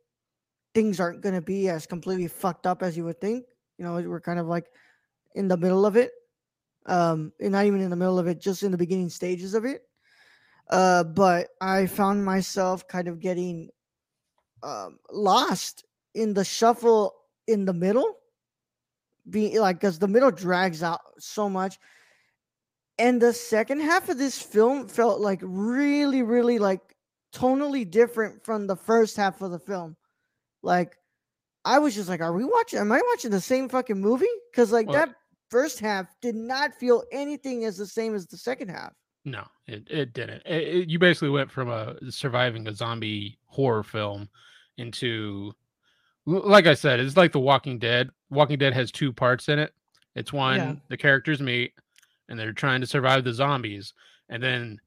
things 0.75 1.01
aren't 1.01 1.23
gonna 1.23 1.41
be 1.41 1.69
as 1.69 1.87
completely 1.87 2.29
fucked 2.29 2.67
up 2.67 2.83
as 2.83 2.97
you 2.97 3.05
would 3.05 3.21
think. 3.21 3.47
You 3.79 3.85
know, 3.85 3.95
we're 3.95 4.21
kind 4.21 4.39
of 4.39 4.47
like 4.47 4.67
in 5.35 5.49
the 5.49 5.57
middle 5.57 5.87
of 5.87 5.97
it. 5.97 6.13
Um, 6.87 7.33
and 7.41 7.53
not 7.53 7.67
even 7.67 7.81
in 7.81 7.91
the 7.91 7.97
middle 7.97 8.19
of 8.19 8.27
it, 8.27 8.41
just 8.41 8.63
in 8.63 8.73
the 8.73 8.79
beginning 8.79 9.11
stages 9.11 9.55
of 9.55 9.65
it. 9.65 9.83
Uh, 10.71 11.05
but 11.05 11.49
I 11.61 11.87
found 11.87 12.25
myself 12.25 12.87
kind 12.89 13.09
of 13.09 13.21
getting 13.21 13.71
um 14.63 14.99
lost 15.13 15.85
in 16.15 16.35
the 16.35 16.45
shuffle 16.45 17.15
in 17.47 17.65
the 17.65 17.73
middle. 17.73 18.17
Being 19.31 19.59
like 19.61 19.77
because 19.81 19.99
the 19.99 20.09
middle 20.09 20.31
drags 20.31 20.83
out 20.83 21.01
so 21.19 21.49
much. 21.49 21.79
And 22.99 23.23
the 23.23 23.33
second 23.33 23.81
half 23.81 24.09
of 24.09 24.19
this 24.19 24.40
film 24.40 24.88
felt 24.88 25.21
like 25.21 25.40
really, 25.43 26.23
really 26.23 26.59
like 26.59 26.81
tonally 27.35 27.88
different 27.88 28.45
from 28.45 28.67
the 28.67 28.76
first 28.76 29.17
half 29.17 29.40
of 29.43 29.50
the 29.50 29.59
film. 29.59 29.97
Like 30.62 30.97
I 31.64 31.78
was 31.78 31.95
just 31.95 32.09
like, 32.09 32.21
are 32.21 32.33
we 32.33 32.45
watching? 32.45 32.78
Am 32.81 32.90
I 32.90 33.00
watching 33.12 33.31
the 33.31 33.40
same 33.40 33.69
fucking 33.69 34.00
movie? 34.00 34.26
Because 34.50 34.73
like 34.73 34.88
Well- 34.88 34.97
that 35.07 35.14
first 35.50 35.81
half 35.81 36.07
did 36.21 36.35
not 36.35 36.75
feel 36.75 37.05
anything 37.12 37.64
as 37.64 37.76
the 37.76 37.87
same 37.87 38.14
as 38.14 38.26
the 38.26 38.37
second 38.37 38.69
half. 38.69 38.93
No, 39.25 39.45
it, 39.67 39.87
it 39.90 40.12
didn't. 40.12 40.43
It, 40.47 40.62
it- 40.62 40.88
you 40.90 40.99
basically 40.99 41.31
went 41.31 41.50
from 41.50 41.69
a 41.71 41.97
surviving 42.11 42.67
a 42.67 42.75
zombie 42.75 43.38
horror 43.47 43.83
film 43.83 44.28
into, 44.78 45.52
like 46.26 46.67
I 46.67 46.75
said, 46.75 47.00
it's 47.00 47.17
like 47.17 47.33
The 47.33 47.40
Walking 47.40 47.78
Dead. 47.78 48.11
Walking 48.31 48.59
Dead 48.59 48.73
has 48.75 48.90
two 48.90 49.12
parts 49.12 49.49
in 49.49 49.59
it. 49.59 49.73
It's 50.14 50.33
one 50.33 50.59
the 50.88 50.97
characters 50.97 51.40
meet, 51.40 51.73
and 52.29 52.39
they're 52.39 52.53
trying 52.53 52.81
to 52.81 52.87
survive 52.87 53.25
the 53.25 53.33
zombies, 53.33 53.95
and 54.29 54.43
then 54.43 54.81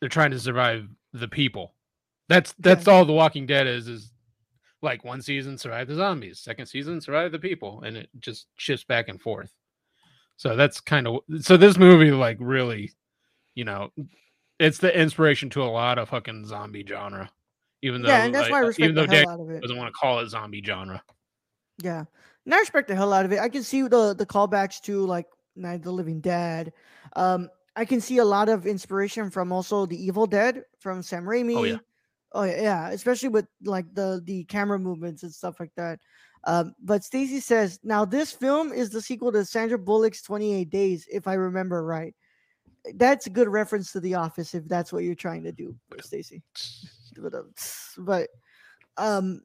they're 0.00 0.08
trying 0.08 0.30
to 0.32 0.40
survive 0.40 0.88
the 1.12 1.28
people. 1.28 1.74
That's 2.28 2.54
that's 2.58 2.88
all 2.88 3.04
The 3.04 3.12
Walking 3.12 3.46
Dead 3.46 3.66
is. 3.66 3.88
Is 3.88 4.10
like 4.80 5.04
one 5.04 5.22
season 5.22 5.56
survive 5.56 5.86
the 5.86 5.94
zombies, 5.94 6.40
second 6.40 6.66
season 6.66 7.00
survive 7.00 7.30
the 7.30 7.38
people, 7.38 7.82
and 7.82 7.96
it 7.96 8.08
just 8.18 8.46
shifts 8.56 8.84
back 8.84 9.08
and 9.08 9.20
forth. 9.20 9.52
So 10.36 10.56
that's 10.56 10.80
kind 10.80 11.06
of 11.06 11.20
so 11.40 11.56
this 11.56 11.76
movie 11.76 12.10
like 12.10 12.38
really 12.40 12.92
you 13.54 13.64
know, 13.64 13.90
it's 14.58 14.78
the 14.78 14.98
inspiration 14.98 15.50
to 15.50 15.62
a 15.62 15.64
lot 15.64 15.98
of 15.98 16.08
fucking 16.08 16.46
zombie 16.46 16.84
genre. 16.86 17.30
Even 17.82 18.02
though, 18.02 18.08
yeah, 18.08 18.24
and 18.24 18.34
that's 18.34 18.44
like, 18.44 18.52
why 18.52 18.58
I 18.58 18.62
uh, 18.62 18.66
respect 18.66 18.84
even 18.84 18.94
the 18.94 19.06
though 19.06 19.12
hell 19.12 19.24
Dan 19.24 19.28
out 19.28 19.40
of 19.40 19.50
it. 19.50 19.60
doesn't 19.62 19.76
want 19.76 19.88
to 19.88 19.92
call 19.92 20.20
it 20.20 20.28
zombie 20.28 20.62
genre. 20.64 21.02
Yeah, 21.82 22.04
and 22.44 22.54
I 22.54 22.58
respect 22.58 22.88
the 22.88 22.94
hell 22.94 23.12
out 23.12 23.24
of 23.24 23.32
it. 23.32 23.40
I 23.40 23.48
can 23.48 23.62
see 23.62 23.82
the 23.82 24.14
the 24.14 24.26
callbacks 24.26 24.80
to 24.82 25.04
like 25.04 25.26
Night 25.56 25.76
of 25.76 25.82
the 25.82 25.92
Living 25.92 26.20
Dead. 26.20 26.72
Um, 27.16 27.48
I 27.74 27.84
can 27.84 28.00
see 28.00 28.18
a 28.18 28.24
lot 28.24 28.48
of 28.48 28.66
inspiration 28.66 29.30
from 29.30 29.52
also 29.52 29.86
the 29.86 30.02
Evil 30.02 30.26
Dead 30.26 30.62
from 30.78 31.02
Sam 31.02 31.24
Raimi. 31.24 31.80
Oh 32.34 32.44
yeah, 32.44 32.62
yeah, 32.62 32.88
especially 32.90 33.28
with 33.28 33.46
like 33.64 33.92
the 33.94 34.22
the 34.24 34.44
camera 34.44 34.78
movements 34.78 35.22
and 35.22 35.32
stuff 35.32 35.60
like 35.60 35.72
that. 35.76 36.00
Um, 36.44 36.74
but 36.82 37.04
Stacy 37.04 37.40
says 37.40 37.78
now 37.84 38.04
this 38.04 38.32
film 38.32 38.72
is 38.72 38.90
the 38.90 39.00
sequel 39.00 39.30
to 39.32 39.44
Sandra 39.44 39.78
Bullock's 39.78 40.22
28 40.22 40.70
Days, 40.70 41.06
if 41.10 41.28
I 41.28 41.34
remember 41.34 41.84
right. 41.84 42.14
That's 42.94 43.26
a 43.26 43.30
good 43.30 43.48
reference 43.48 43.92
to 43.92 44.00
The 44.00 44.14
Office 44.14 44.54
if 44.54 44.66
that's 44.66 44.92
what 44.92 45.04
you're 45.04 45.14
trying 45.14 45.44
to 45.44 45.52
do, 45.52 45.76
Stacy 46.00 46.42
but, 47.20 47.32
but 47.98 48.28
um 48.96 49.42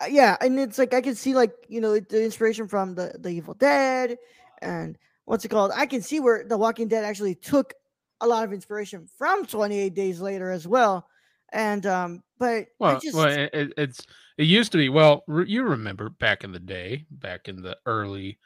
uh, 0.00 0.06
yeah 0.06 0.36
and 0.40 0.58
it's 0.58 0.78
like 0.78 0.94
i 0.94 1.00
can 1.00 1.14
see 1.14 1.34
like 1.34 1.52
you 1.68 1.80
know 1.80 1.98
the 1.98 2.22
inspiration 2.22 2.68
from 2.68 2.94
the 2.94 3.14
the 3.18 3.30
evil 3.30 3.54
dead 3.54 4.16
and 4.62 4.96
what's 5.26 5.44
it 5.44 5.48
called 5.48 5.70
i 5.74 5.84
can 5.86 6.00
see 6.02 6.20
where 6.20 6.44
the 6.44 6.56
walking 6.56 6.88
dead 6.88 7.04
actually 7.04 7.34
took 7.34 7.74
a 8.20 8.26
lot 8.26 8.44
of 8.44 8.52
inspiration 8.52 9.06
from 9.18 9.44
28 9.44 9.94
days 9.94 10.20
later 10.20 10.50
as 10.50 10.66
well 10.66 11.06
and 11.52 11.84
um 11.86 12.22
but 12.38 12.66
Well, 12.80 12.98
just 12.98 13.16
well, 13.16 13.26
it, 13.28 13.50
it- 13.52 13.72
it's 13.76 14.00
it 14.38 14.44
used 14.44 14.72
to 14.72 14.78
be. 14.78 14.88
Well, 14.88 15.22
re- 15.28 15.46
you 15.46 15.62
remember 15.62 16.08
back 16.08 16.42
in 16.42 16.50
the 16.52 16.58
day, 16.58 17.04
back 17.10 17.46
in 17.48 17.60
the 17.62 17.76
early 17.86 18.38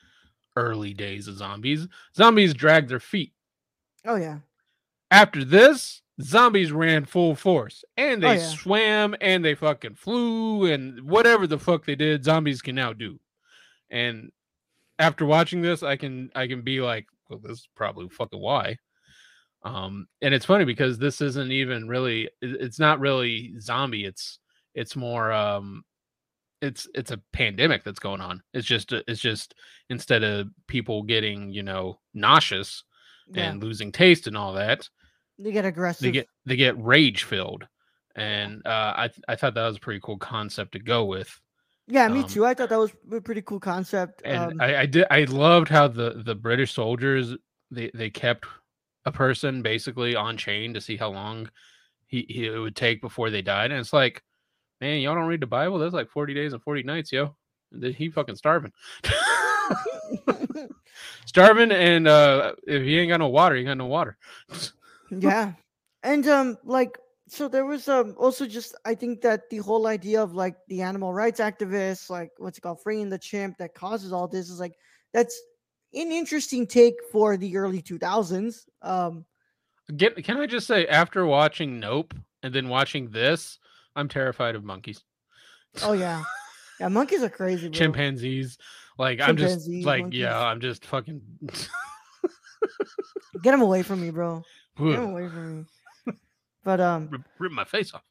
early 0.56 0.92
days 0.92 1.28
of 1.28 1.36
zombies, 1.36 1.86
zombies 2.14 2.52
dragged 2.52 2.88
their 2.90 3.00
feet. 3.00 3.32
oh 4.04 4.16
yeah 4.16 4.38
After 5.10 5.44
this, 5.44 6.02
zombies 6.20 6.72
ran 6.72 7.04
full 7.04 7.34
force 7.36 7.84
and 7.96 8.22
Oh, 8.24 8.28
they 8.28 8.36
yeah. 8.36 8.48
swam 8.48 9.14
and 9.20 9.44
they 9.44 9.54
fucking 9.54 9.94
flew 9.94 10.64
and 10.66 11.08
whatever 11.08 11.46
the 11.46 11.58
fuck 11.58 11.84
they 11.86 11.94
did, 11.96 12.24
zombies 12.24 12.60
can 12.60 12.74
now 12.74 12.92
do. 12.92 13.18
And 13.90 14.30
after 14.98 15.26
watching 15.26 15.60
this, 15.60 15.82
I 15.82 15.96
can 15.96 16.30
I 16.34 16.46
can 16.46 16.62
be 16.62 16.80
like, 16.80 17.06
well, 17.28 17.38
this 17.38 17.58
is 17.58 17.68
probably 17.74 18.08
fucking 18.08 18.40
why. 18.40 18.78
Um, 19.62 20.06
and 20.22 20.32
it's 20.32 20.46
funny 20.46 20.64
because 20.64 20.98
this 20.98 21.20
isn't 21.20 21.50
even 21.50 21.88
really 21.88 22.28
it's 22.40 22.78
not 22.78 23.00
really 23.00 23.58
zombie, 23.60 24.04
it's 24.04 24.38
it's 24.74 24.96
more 24.96 25.32
um 25.32 25.82
it's 26.62 26.88
it's 26.94 27.10
a 27.10 27.20
pandemic 27.32 27.84
that's 27.84 27.98
going 27.98 28.20
on. 28.20 28.42
It's 28.54 28.66
just 28.66 28.92
it's 28.92 29.20
just 29.20 29.54
instead 29.90 30.22
of 30.22 30.48
people 30.68 31.02
getting, 31.02 31.50
you 31.50 31.62
know, 31.62 31.98
nauseous 32.14 32.84
yeah. 33.28 33.50
and 33.50 33.62
losing 33.62 33.92
taste 33.92 34.26
and 34.26 34.36
all 34.36 34.54
that, 34.54 34.88
they 35.38 35.52
get 35.52 35.64
aggressive. 35.64 36.02
they 36.02 36.12
get 36.12 36.28
they 36.44 36.56
get 36.56 36.82
rage 36.82 37.24
filled. 37.24 37.66
And 38.14 38.66
uh 38.66 38.94
i 38.96 39.08
th- 39.08 39.24
i 39.28 39.36
thought 39.36 39.52
that 39.54 39.66
was 39.66 39.76
a 39.76 39.80
pretty 39.80 40.00
cool 40.02 40.16
concept 40.16 40.72
to 40.72 40.78
go 40.78 41.04
with 41.04 41.38
yeah 41.88 42.08
me 42.08 42.20
um, 42.20 42.26
too. 42.26 42.44
I 42.44 42.54
thought 42.54 42.68
that 42.68 42.78
was 42.78 42.92
a 43.12 43.20
pretty 43.20 43.42
cool 43.42 43.60
concept 43.60 44.22
and 44.24 44.52
um, 44.52 44.60
i 44.60 44.78
i 44.78 44.86
did 44.86 45.06
i 45.10 45.24
loved 45.24 45.68
how 45.68 45.88
the 45.88 46.22
the 46.24 46.34
british 46.34 46.74
soldiers 46.74 47.34
they 47.70 47.90
they 47.94 48.10
kept 48.10 48.46
a 49.04 49.12
person 49.12 49.62
basically 49.62 50.16
on 50.16 50.36
chain 50.36 50.74
to 50.74 50.80
see 50.80 50.96
how 50.96 51.10
long 51.10 51.48
he, 52.06 52.26
he 52.28 52.46
it 52.46 52.58
would 52.58 52.76
take 52.76 53.00
before 53.00 53.30
they 53.30 53.42
died 53.42 53.70
and 53.70 53.80
it's 53.80 53.92
like 53.92 54.22
man 54.80 55.00
y'all 55.00 55.14
don't 55.14 55.26
read 55.26 55.40
the 55.40 55.46
bible? 55.46 55.78
That's 55.78 55.94
like 55.94 56.10
40 56.10 56.34
days 56.34 56.52
and 56.52 56.62
40 56.62 56.82
nights 56.82 57.12
yo. 57.12 57.34
He 57.80 58.10
fucking 58.10 58.36
starving. 58.36 58.72
Starving 61.26 61.72
and 61.72 62.06
uh 62.06 62.54
if 62.66 62.82
he 62.82 62.98
ain't 62.98 63.10
got 63.10 63.18
no 63.18 63.28
water 63.28 63.56
he 63.56 63.64
got 63.64 63.76
no 63.76 63.86
water. 63.86 64.16
Yeah. 65.10 65.52
And 66.02 66.26
um 66.28 66.58
like 66.64 66.98
so 67.28 67.48
there 67.48 67.66
was 67.66 67.88
um 67.88 68.14
also 68.18 68.46
just 68.46 68.74
i 68.84 68.94
think 68.94 69.20
that 69.20 69.50
the 69.50 69.58
whole 69.58 69.86
idea 69.86 70.22
of 70.22 70.34
like 70.34 70.56
the 70.68 70.80
animal 70.80 71.12
rights 71.12 71.40
activists 71.40 72.08
like 72.08 72.30
what's 72.38 72.58
it 72.58 72.60
called 72.60 72.80
freeing 72.82 73.08
the 73.08 73.18
chimp 73.18 73.56
that 73.58 73.74
causes 73.74 74.12
all 74.12 74.28
this 74.28 74.48
is 74.48 74.60
like 74.60 74.74
that's 75.12 75.40
an 75.94 76.12
interesting 76.12 76.66
take 76.66 76.94
for 77.10 77.36
the 77.36 77.56
early 77.56 77.82
2000s 77.82 78.64
um 78.82 79.24
Get 79.94 80.16
can 80.24 80.38
I 80.38 80.46
just 80.46 80.66
say 80.66 80.86
after 80.88 81.26
watching 81.26 81.78
Nope 81.78 82.12
and 82.42 82.52
then 82.52 82.68
watching 82.68 83.08
this, 83.08 83.58
I'm 83.94 84.08
terrified 84.08 84.56
of 84.56 84.64
monkeys. 84.64 85.04
oh 85.82 85.92
yeah 85.92 86.24
yeah 86.80 86.88
monkeys 86.88 87.22
are 87.22 87.28
crazy 87.28 87.68
bro. 87.68 87.78
Chimpanzees. 87.78 88.58
Like 88.98 89.20
I'm 89.20 89.36
just 89.36 89.68
like 89.68 90.02
monkeys. 90.02 90.20
yeah, 90.20 90.40
I'm 90.40 90.60
just 90.60 90.84
fucking 90.86 91.22
get 93.42 93.52
them 93.52 93.60
away 93.62 93.82
from 93.84 94.00
me 94.00 94.10
bro 94.10 94.42
get 94.78 94.92
them 94.96 95.10
away 95.10 95.28
from 95.28 95.58
me 95.58 95.64
but 96.66 96.80
um 96.82 97.08
rip, 97.10 97.22
rip 97.38 97.52
my 97.52 97.64
face 97.64 97.94
off. 97.94 98.02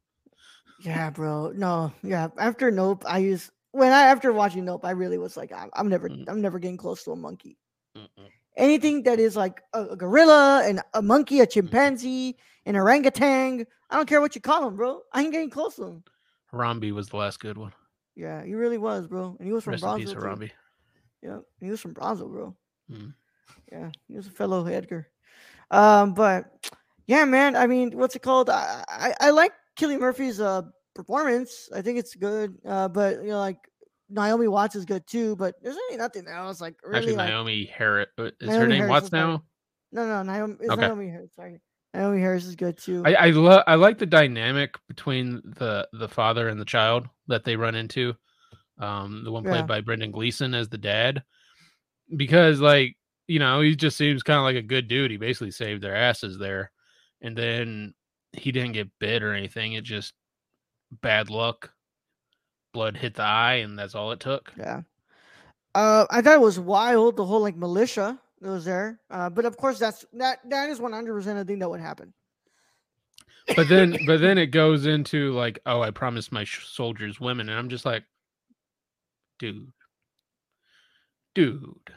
yeah 0.80 1.10
bro 1.12 1.52
no 1.56 1.92
yeah 2.04 2.28
after 2.40 2.72
nope 2.72 3.04
i 3.08 3.18
used 3.20 3.52
when 3.72 3.92
i 3.92 4.04
after 4.14 4.32
watching 4.32 4.64
nope 4.66 4.84
i 4.86 4.92
really 4.92 5.18
was 5.20 5.36
like 5.38 5.52
i'm, 5.52 5.70
I'm 5.74 5.90
never 5.90 6.08
Mm. 6.10 6.26
i'm 6.30 6.42
never 6.42 6.60
getting 6.60 6.78
close 6.78 7.04
to 7.04 7.12
a 7.12 7.16
monkey 7.16 7.58
Mm-mm. 7.98 8.30
anything 8.58 9.04
that 9.04 9.20
is 9.20 9.36
like 9.36 9.62
a, 9.74 9.82
a 9.94 9.96
gorilla 9.96 10.64
and 10.66 10.82
a 10.94 11.02
monkey, 11.02 11.36
Mm-hmm. 11.36 11.44
a 11.44 11.48
chimpanzee, 11.48 12.36
an 12.66 12.76
orangutan. 12.76 13.66
I 13.90 13.96
don't 13.98 14.08
care 14.10 14.20
what 14.22 14.36
you 14.36 14.42
call 14.42 14.62
them, 14.66 14.76
bro. 14.76 15.00
I 15.14 15.22
ain't 15.22 15.32
getting 15.32 15.50
close 15.50 15.76
to 15.76 15.82
them. 15.86 16.04
Harambe 16.52 16.92
was 16.92 17.08
the 17.10 17.18
last 17.18 17.40
good 17.40 17.58
one. 17.58 17.72
Yeah, 18.16 18.44
he 18.44 18.54
really 18.56 18.78
was, 18.78 19.08
bro. 19.08 19.36
And 19.40 19.48
he 19.48 19.54
was 19.54 19.64
from 19.64 19.74
Rest 19.80 19.86
in 19.86 19.96
peace, 19.96 20.14
Brazil. 20.14 20.36
too. 20.36 20.42
Harambe. 20.44 20.52
Yeah, 21.24 21.40
he 21.62 21.70
was 21.72 21.80
from 21.82 21.94
Brazil, 21.94 22.28
bro. 22.28 22.56
Mm. 22.92 23.14
Yeah, 23.72 23.90
he 24.10 24.16
was 24.18 24.28
a 24.28 24.32
fellow 24.32 24.66
Edgar. 24.66 25.08
Um, 25.72 26.14
but 26.14 26.52
yeah, 27.08 27.26
man. 27.26 27.56
I 27.56 27.68
mean, 27.68 27.98
what's 27.98 28.16
it 28.16 28.22
called? 28.22 28.50
I 28.50 28.84
I, 28.88 29.14
I 29.20 29.30
like 29.32 29.54
Cillian 29.78 30.00
Murphy's 30.00 30.40
uh 30.40 30.64
performance. 30.94 31.70
I 31.76 31.82
think 31.82 32.00
it's 32.00 32.16
good. 32.16 32.56
Uh, 32.66 32.88
but 32.88 33.18
you 33.22 33.30
know, 33.30 33.40
like 33.40 33.58
Naomi 34.10 34.48
Watts 34.48 34.76
is 34.76 34.86
good 34.86 35.06
too, 35.08 35.36
but 35.36 35.56
there's 35.62 35.76
really 35.76 35.98
nothing 35.98 36.28
else 36.28 36.62
like 36.62 36.76
really. 36.84 36.98
Actually, 37.00 37.16
like, 37.16 37.30
Naomie 37.32 37.70
Harris 37.70 38.08
uh, 38.18 38.30
is 38.40 38.50
her 38.56 38.68
name 38.68 38.78
Harris 38.80 38.90
Watts 38.90 39.12
now. 39.12 39.44
no, 39.92 40.06
no, 40.08 40.24
Naomi, 40.24 40.56
it's 40.60 40.70
Okay. 40.72 40.82
Naomie 40.84 41.10
Harris. 41.12 41.30
Sorry, 41.36 41.60
Naomie 41.96 42.20
Harris 42.20 42.46
is 42.46 42.56
good 42.56 42.78
too. 42.78 43.04
I 43.06 43.14
I, 43.16 43.30
lo- 43.32 43.64
I 43.68 43.76
like 43.76 43.98
the 43.98 44.06
dynamic 44.06 44.76
between 44.88 45.42
the 45.58 45.88
the 45.94 46.08
father 46.08 46.50
and 46.50 46.60
the 46.62 46.66
child 46.66 47.08
that 47.28 47.44
they 47.44 47.56
run 47.56 47.76
into. 47.76 48.14
Um, 48.78 49.24
the 49.24 49.32
one 49.32 49.44
played 49.44 49.56
Yeah. 49.56 49.62
by 49.64 49.82
Brendan 49.82 50.12
Gleeson 50.12 50.54
as 50.54 50.68
the 50.70 50.78
dad, 50.78 51.24
because 52.16 52.60
like 52.60 52.96
you 53.28 53.40
know 53.40 53.62
he 53.62 53.76
just 53.76 53.98
seems 53.98 54.24
kind 54.24 54.38
of 54.38 54.44
like 54.44 54.56
a 54.58 54.62
good 54.62 54.88
dude. 54.88 55.12
He 55.12 55.18
basically 55.18 55.52
saved 55.52 55.82
their 55.82 55.96
asses 55.96 56.38
there, 56.38 56.72
and 57.25 57.36
then 57.36 57.94
he 58.34 58.51
didn't 58.51 58.74
get 58.74 59.00
bit 59.00 59.24
or 59.24 59.34
anything. 59.34 59.74
It 59.74 59.84
just 59.84 60.13
bad 61.01 61.29
luck. 61.29 61.72
Blood 62.72 62.96
hit 62.96 63.15
the 63.15 63.24
eye, 63.24 63.55
and 63.55 63.77
that's 63.77 63.96
all 63.96 64.12
it 64.12 64.20
took. 64.20 64.53
Yeah. 64.58 64.82
Uh, 65.74 66.05
I 66.10 66.22
thought 66.22 66.36
it 66.36 66.41
was 66.41 66.60
wild 66.60 67.17
the 67.17 67.25
whole 67.25 67.41
like 67.41 67.55
militia 67.55 68.20
that 68.41 68.50
was 68.50 68.65
there. 68.65 69.00
Uh, 69.10 69.29
but 69.29 69.46
of 69.46 69.58
course 69.58 69.79
that's 69.79 70.05
that 70.13 70.39
that 70.50 70.70
is 70.70 70.79
one 70.79 70.94
hundred 70.94 71.13
percent 71.13 71.39
a 71.39 71.44
thing 71.44 71.60
that 71.60 71.70
would 71.70 71.79
happen. 71.79 72.13
But 73.55 73.70
then, 73.70 73.98
but 74.05 74.22
then 74.22 74.38
it 74.38 74.48
goes 74.48 74.86
into 74.86 75.32
like, 75.32 75.60
oh, 75.65 75.82
I 75.82 75.91
promised 75.91 76.32
my 76.32 76.44
sh- 76.44 76.67
soldiers 76.67 77.20
women, 77.20 77.50
and 77.50 77.58
I'm 77.58 77.70
just 77.70 77.86
like, 77.86 78.03
dude, 79.39 79.72
dude. 81.34 81.91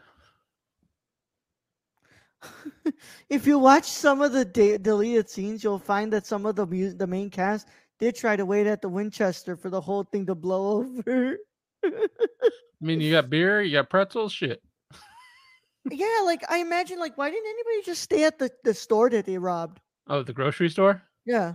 If 3.31 3.47
you 3.47 3.59
watch 3.59 3.85
some 3.85 4.23
of 4.23 4.33
the 4.33 4.45
de- 4.45 4.79
deleted 4.79 5.29
scenes, 5.29 5.63
you'll 5.65 5.79
find 5.79 6.13
that 6.13 6.27
some 6.27 6.47
of 6.47 6.57
the 6.57 6.67
mu- 6.67 6.93
the 6.93 7.07
main 7.07 7.31
cast 7.31 7.69
did 7.99 8.15
try 8.17 8.37
to 8.37 8.47
wait 8.47 8.67
at 8.67 8.81
the 8.83 8.89
Winchester 8.89 9.57
for 9.57 9.71
the 9.71 9.81
whole 9.81 10.05
thing 10.05 10.25
to 10.27 10.35
blow 10.35 10.79
over. 11.07 11.37
I 11.85 11.91
mean, 12.81 13.01
you 13.01 13.13
got 13.13 13.29
beer, 13.31 13.61
you 13.63 13.73
got 13.73 13.91
pretzels, 13.91 14.33
shit. 14.33 14.63
yeah, 15.91 16.21
like 16.25 16.43
I 16.49 16.59
imagine, 16.59 16.99
like 16.99 17.19
why 17.19 17.31
didn't 17.31 17.47
anybody 17.49 17.83
just 17.85 18.03
stay 18.03 18.25
at 18.25 18.39
the, 18.39 18.51
the 18.65 18.75
store 18.75 19.11
that 19.11 19.27
they 19.27 19.39
robbed? 19.39 19.81
Oh, 20.07 20.23
the 20.23 20.33
grocery 20.33 20.69
store. 20.71 21.03
Yeah, 21.27 21.55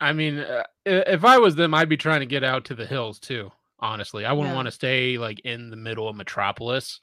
I 0.00 0.12
mean, 0.12 0.38
uh, 0.38 0.62
if 0.86 1.24
I 1.24 1.38
was 1.38 1.54
them, 1.56 1.74
I'd 1.74 1.88
be 1.88 1.96
trying 1.96 2.20
to 2.20 2.26
get 2.26 2.44
out 2.44 2.64
to 2.66 2.74
the 2.74 2.86
hills 2.86 3.18
too. 3.18 3.50
Honestly, 3.80 4.24
I 4.26 4.32
wouldn't 4.32 4.52
Yeah. 4.52 4.56
want 4.56 4.66
to 4.66 4.72
stay 4.72 5.18
like 5.18 5.40
in 5.40 5.70
the 5.70 5.76
middle 5.76 6.08
of 6.08 6.14
Metropolis. 6.16 7.00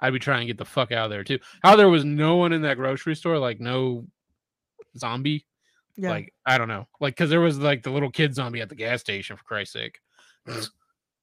I'd 0.00 0.12
be 0.12 0.18
trying 0.18 0.40
to 0.40 0.46
get 0.46 0.58
the 0.58 0.64
fuck 0.64 0.92
out 0.92 1.04
of 1.04 1.10
there 1.10 1.24
too. 1.24 1.38
How 1.62 1.76
there 1.76 1.88
was 1.88 2.04
no 2.04 2.36
one 2.36 2.52
in 2.52 2.62
that 2.62 2.76
grocery 2.76 3.14
store, 3.14 3.38
like 3.38 3.60
no 3.60 4.06
zombie. 4.96 5.46
yeah. 5.96 6.10
Like 6.10 6.34
I 6.46 6.58
don't 6.58 6.68
know, 6.68 6.88
like 7.00 7.14
because 7.14 7.30
there 7.30 7.40
was 7.40 7.58
like 7.58 7.82
the 7.82 7.90
little 7.90 8.10
kid 8.10 8.34
zombie 8.34 8.60
at 8.60 8.68
the 8.68 8.74
gas 8.74 9.00
station 9.00 9.36
for 9.36 9.44
Christ's 9.44 9.74
sake. 9.74 10.00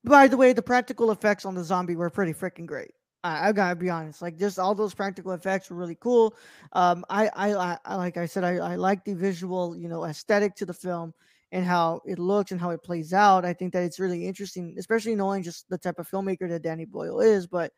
By 0.04 0.28
the 0.28 0.38
way, 0.38 0.54
the 0.54 0.62
practical 0.62 1.12
effects 1.12 1.46
on 1.46 1.56
the 1.56 1.64
zombie 1.64 1.96
were 1.96 2.10
pretty 2.10 2.34
freaking 2.34 2.66
great. 2.66 2.92
I, 3.24 3.50
I 3.50 3.52
gotta 3.52 3.76
be 3.76 3.90
honest, 3.90 4.22
like 4.22 4.38
just 4.38 4.60
all 4.60 4.76
those 4.76 4.94
practical 4.94 5.32
effects 5.32 5.70
were 5.70 5.76
really 5.76 5.98
cool. 6.00 6.36
Um, 6.74 7.04
I, 7.10 7.28
I, 7.30 7.54
I, 7.56 7.78
I 7.84 7.96
like 7.96 8.18
I 8.18 8.26
said, 8.26 8.44
I, 8.44 8.58
I 8.58 8.76
like 8.76 9.04
the 9.04 9.16
visual, 9.16 9.76
you 9.76 9.90
know, 9.90 10.06
aesthetic 10.06 10.56
to 10.56 10.66
the 10.66 10.74
film 10.74 11.14
and 11.52 11.66
how 11.66 12.02
it 12.06 12.20
looks 12.20 12.52
and 12.52 12.62
how 12.62 12.70
it 12.70 12.84
plays 12.84 13.14
out. 13.14 13.46
I 13.46 13.54
think 13.54 13.74
that 13.74 13.84
it's 13.84 14.00
really 14.00 14.28
interesting, 14.28 14.76
especially 14.78 15.16
knowing 15.16 15.44
just 15.44 15.68
the 15.70 15.78
type 15.78 16.00
of 16.00 16.10
filmmaker 16.10 16.48
that 16.50 16.62
Danny 16.62 16.86
Boyle 16.86 17.20
is. 17.20 17.48
But 17.48 17.72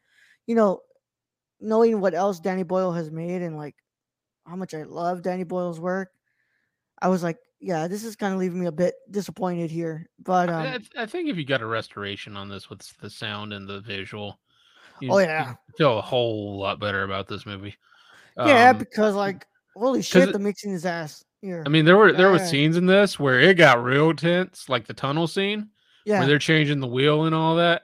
you 0.46 0.56
know, 0.56 0.82
knowing 1.60 2.00
what 2.02 2.14
else 2.14 2.40
Danny 2.40 2.64
Boyle 2.64 2.92
has 2.94 3.12
made 3.12 3.42
and 3.42 3.58
like 3.58 3.76
how 4.46 4.56
much 4.56 4.74
I 4.74 4.84
love 4.84 5.22
Danny 5.22 5.44
Boyle's 5.44 5.80
work, 5.80 6.10
I 7.02 7.08
was 7.10 7.22
like, 7.24 7.38
yeah, 7.60 7.88
this 7.88 8.04
is 8.04 8.16
kind 8.16 8.34
of 8.34 8.40
leaving 8.40 8.60
me 8.62 8.68
a 8.68 8.72
bit 8.72 8.96
disappointed 9.12 9.70
here. 9.70 10.10
But 10.24 10.50
I- 10.50 10.54
um, 10.54 10.62
I, 10.74 10.78
th- 10.78 10.92
I 10.98 11.06
think 11.06 11.30
if 11.30 11.38
you 11.38 11.46
got 11.46 11.62
a 11.62 11.66
restoration 11.68 12.36
on 12.38 12.50
this 12.50 12.70
with 12.70 12.82
the 13.02 13.10
sound 13.10 13.54
and 13.54 13.68
the 13.68 13.82
visual, 13.82 14.40
Oh, 15.10 15.18
yeah. 15.20 15.54
feel 15.78 15.98
a 15.98 16.02
whole 16.02 16.60
lot 16.60 16.80
better 16.80 17.04
about 17.04 17.28
this 17.28 17.46
movie. 17.46 17.76
Yeah, 18.38 18.70
Um, 18.72 18.78
because 18.80 19.16
like 19.16 19.46
holy 19.76 20.02
shit, 20.02 20.34
the 20.34 20.40
mixing 20.40 20.72
his 20.72 20.86
ass 20.86 21.24
here. 21.42 21.64
I 21.66 21.70
mean, 21.70 21.86
there 21.86 21.96
were 21.98 22.12
there 22.12 22.30
were 22.32 22.40
scenes 22.40 22.76
in 22.78 22.86
this 22.86 23.18
where 23.20 23.40
it 23.40 23.56
got 23.56 23.82
real 23.84 24.14
tense, 24.14 24.68
like 24.68 24.88
the 24.88 24.94
tunnel 24.94 25.28
scene 25.28 25.70
yeah, 26.06 26.20
where 26.20 26.28
they're 26.28 26.40
changing 26.40 26.80
the 26.82 26.88
wheel 26.88 27.26
and 27.26 27.36
all 27.36 27.56
that. 27.58 27.84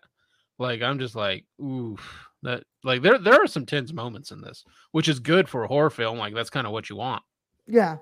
Like 0.60 0.82
I'm 0.82 1.00
just 1.00 1.16
like, 1.16 1.46
oof, 1.62 2.25
that 2.46 2.64
like 2.84 3.02
there 3.02 3.18
there 3.18 3.34
are 3.42 3.48
some 3.48 3.66
tense 3.66 3.94
moments 3.94 4.32
in 4.32 4.42
this, 4.42 4.64
which 4.92 5.10
is 5.10 5.20
good 5.20 5.50
for 5.50 5.64
a 5.64 5.68
horror 5.68 5.90
film. 5.90 6.18
Like 6.18 6.34
that's 6.34 6.50
kind 6.50 6.68
of 6.68 6.74
what 6.74 6.90
you 6.90 6.96
want. 6.96 7.24
yeah, 7.68 7.98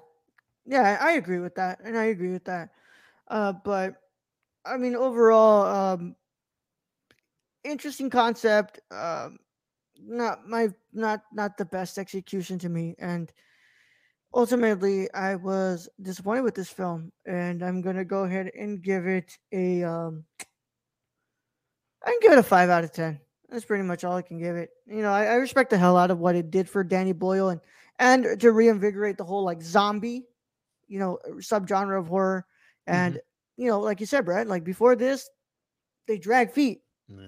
yeah. 0.66 0.98
I 1.02 1.14
agree 1.14 1.40
with 1.40 1.56
that, 1.56 1.80
and 1.84 1.98
I 1.98 2.06
agree 2.06 2.32
with 2.32 2.46
that. 2.46 2.70
Uh, 3.28 3.54
but 3.54 3.96
I 4.66 4.78
mean, 4.78 4.96
overall, 4.96 5.66
um, 5.66 6.16
interesting 7.64 8.10
concept. 8.10 8.80
Um, 8.92 9.40
not 10.00 10.48
my 10.48 10.70
not 10.92 11.24
not 11.34 11.58
the 11.58 11.66
best 11.66 11.98
execution 11.98 12.60
to 12.60 12.70
me, 12.70 12.96
and 13.00 13.32
ultimately, 14.34 15.12
I 15.14 15.36
was 15.36 15.90
disappointed 16.02 16.44
with 16.44 16.56
this 16.56 16.70
film, 16.70 17.12
and 17.26 17.64
I'm 17.64 17.82
gonna 17.82 18.06
go 18.06 18.24
ahead 18.24 18.52
and 18.58 18.82
give 18.82 19.08
it 19.08 19.38
a 19.52 19.84
um. 19.84 20.26
I 22.06 22.12
can 22.12 22.20
give 22.22 22.32
it 22.34 22.38
a 22.38 22.44
five 22.44 22.70
out 22.70 22.84
of 22.84 22.92
ten. 22.92 23.20
That's 23.54 23.66
pretty 23.66 23.84
much 23.84 24.04
all 24.04 24.18
I 24.18 24.24
can 24.24 24.40
give 24.40 24.56
it. 24.56 24.72
You 24.88 25.04
know, 25.04 25.12
I, 25.12 25.26
I 25.26 25.34
respect 25.36 25.70
the 25.70 25.78
hell 25.78 25.96
out 25.96 26.10
of 26.10 26.18
what 26.18 26.36
it 26.36 26.50
did 26.50 26.68
for 26.68 26.84
Danny 26.84 27.14
Boyle 27.14 27.50
and 27.50 27.62
and 28.00 28.40
to 28.42 28.52
reinvigorate 28.52 29.16
the 29.18 29.24
whole 29.24 29.44
like 29.44 29.62
zombie, 29.62 30.26
you 30.88 30.98
know, 30.98 31.20
subgenre 31.38 32.00
of 32.00 32.08
horror. 32.08 32.48
And 32.88 33.22
you 33.56 33.68
know, 33.68 33.80
like 33.80 34.00
you 34.00 34.08
said, 34.08 34.26
Brad, 34.26 34.48
like 34.48 34.64
before 34.64 34.96
this, 34.96 35.30
they 36.08 36.18
drag 36.18 36.50
feet. 36.52 36.82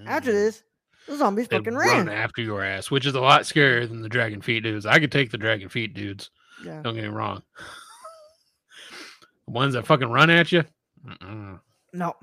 After 0.08 0.32
Mm. 0.32 0.34
this, 0.34 0.64
the 1.08 1.16
zombies 1.16 1.48
they 1.48 1.58
fucking 1.58 1.76
run 1.76 2.08
ran. 2.08 2.10
after 2.10 2.42
your 2.42 2.64
ass, 2.64 2.90
which 2.90 3.06
is 3.06 3.14
a 3.14 3.22
lot 3.22 3.42
scarier 3.42 3.88
than 3.88 4.02
the 4.02 4.10
dragon 4.10 4.42
feet 4.42 4.64
dudes. 4.64 4.88
I 4.88 4.98
could 5.00 5.12
take 5.12 5.30
the 5.30 5.38
dragon 5.38 5.70
feet 5.70 5.94
dudes. 5.94 6.32
Yeah. 6.64 6.82
Don't 6.82 6.96
get 6.96 7.04
me 7.04 7.10
wrong. 7.10 7.44
the 9.46 9.52
ones 9.54 9.76
that 9.76 9.86
fucking 9.86 10.10
run 10.10 10.32
at 10.32 10.52
you. 10.52 10.64
Mm-mm, 11.08 11.60
No. 11.94 12.16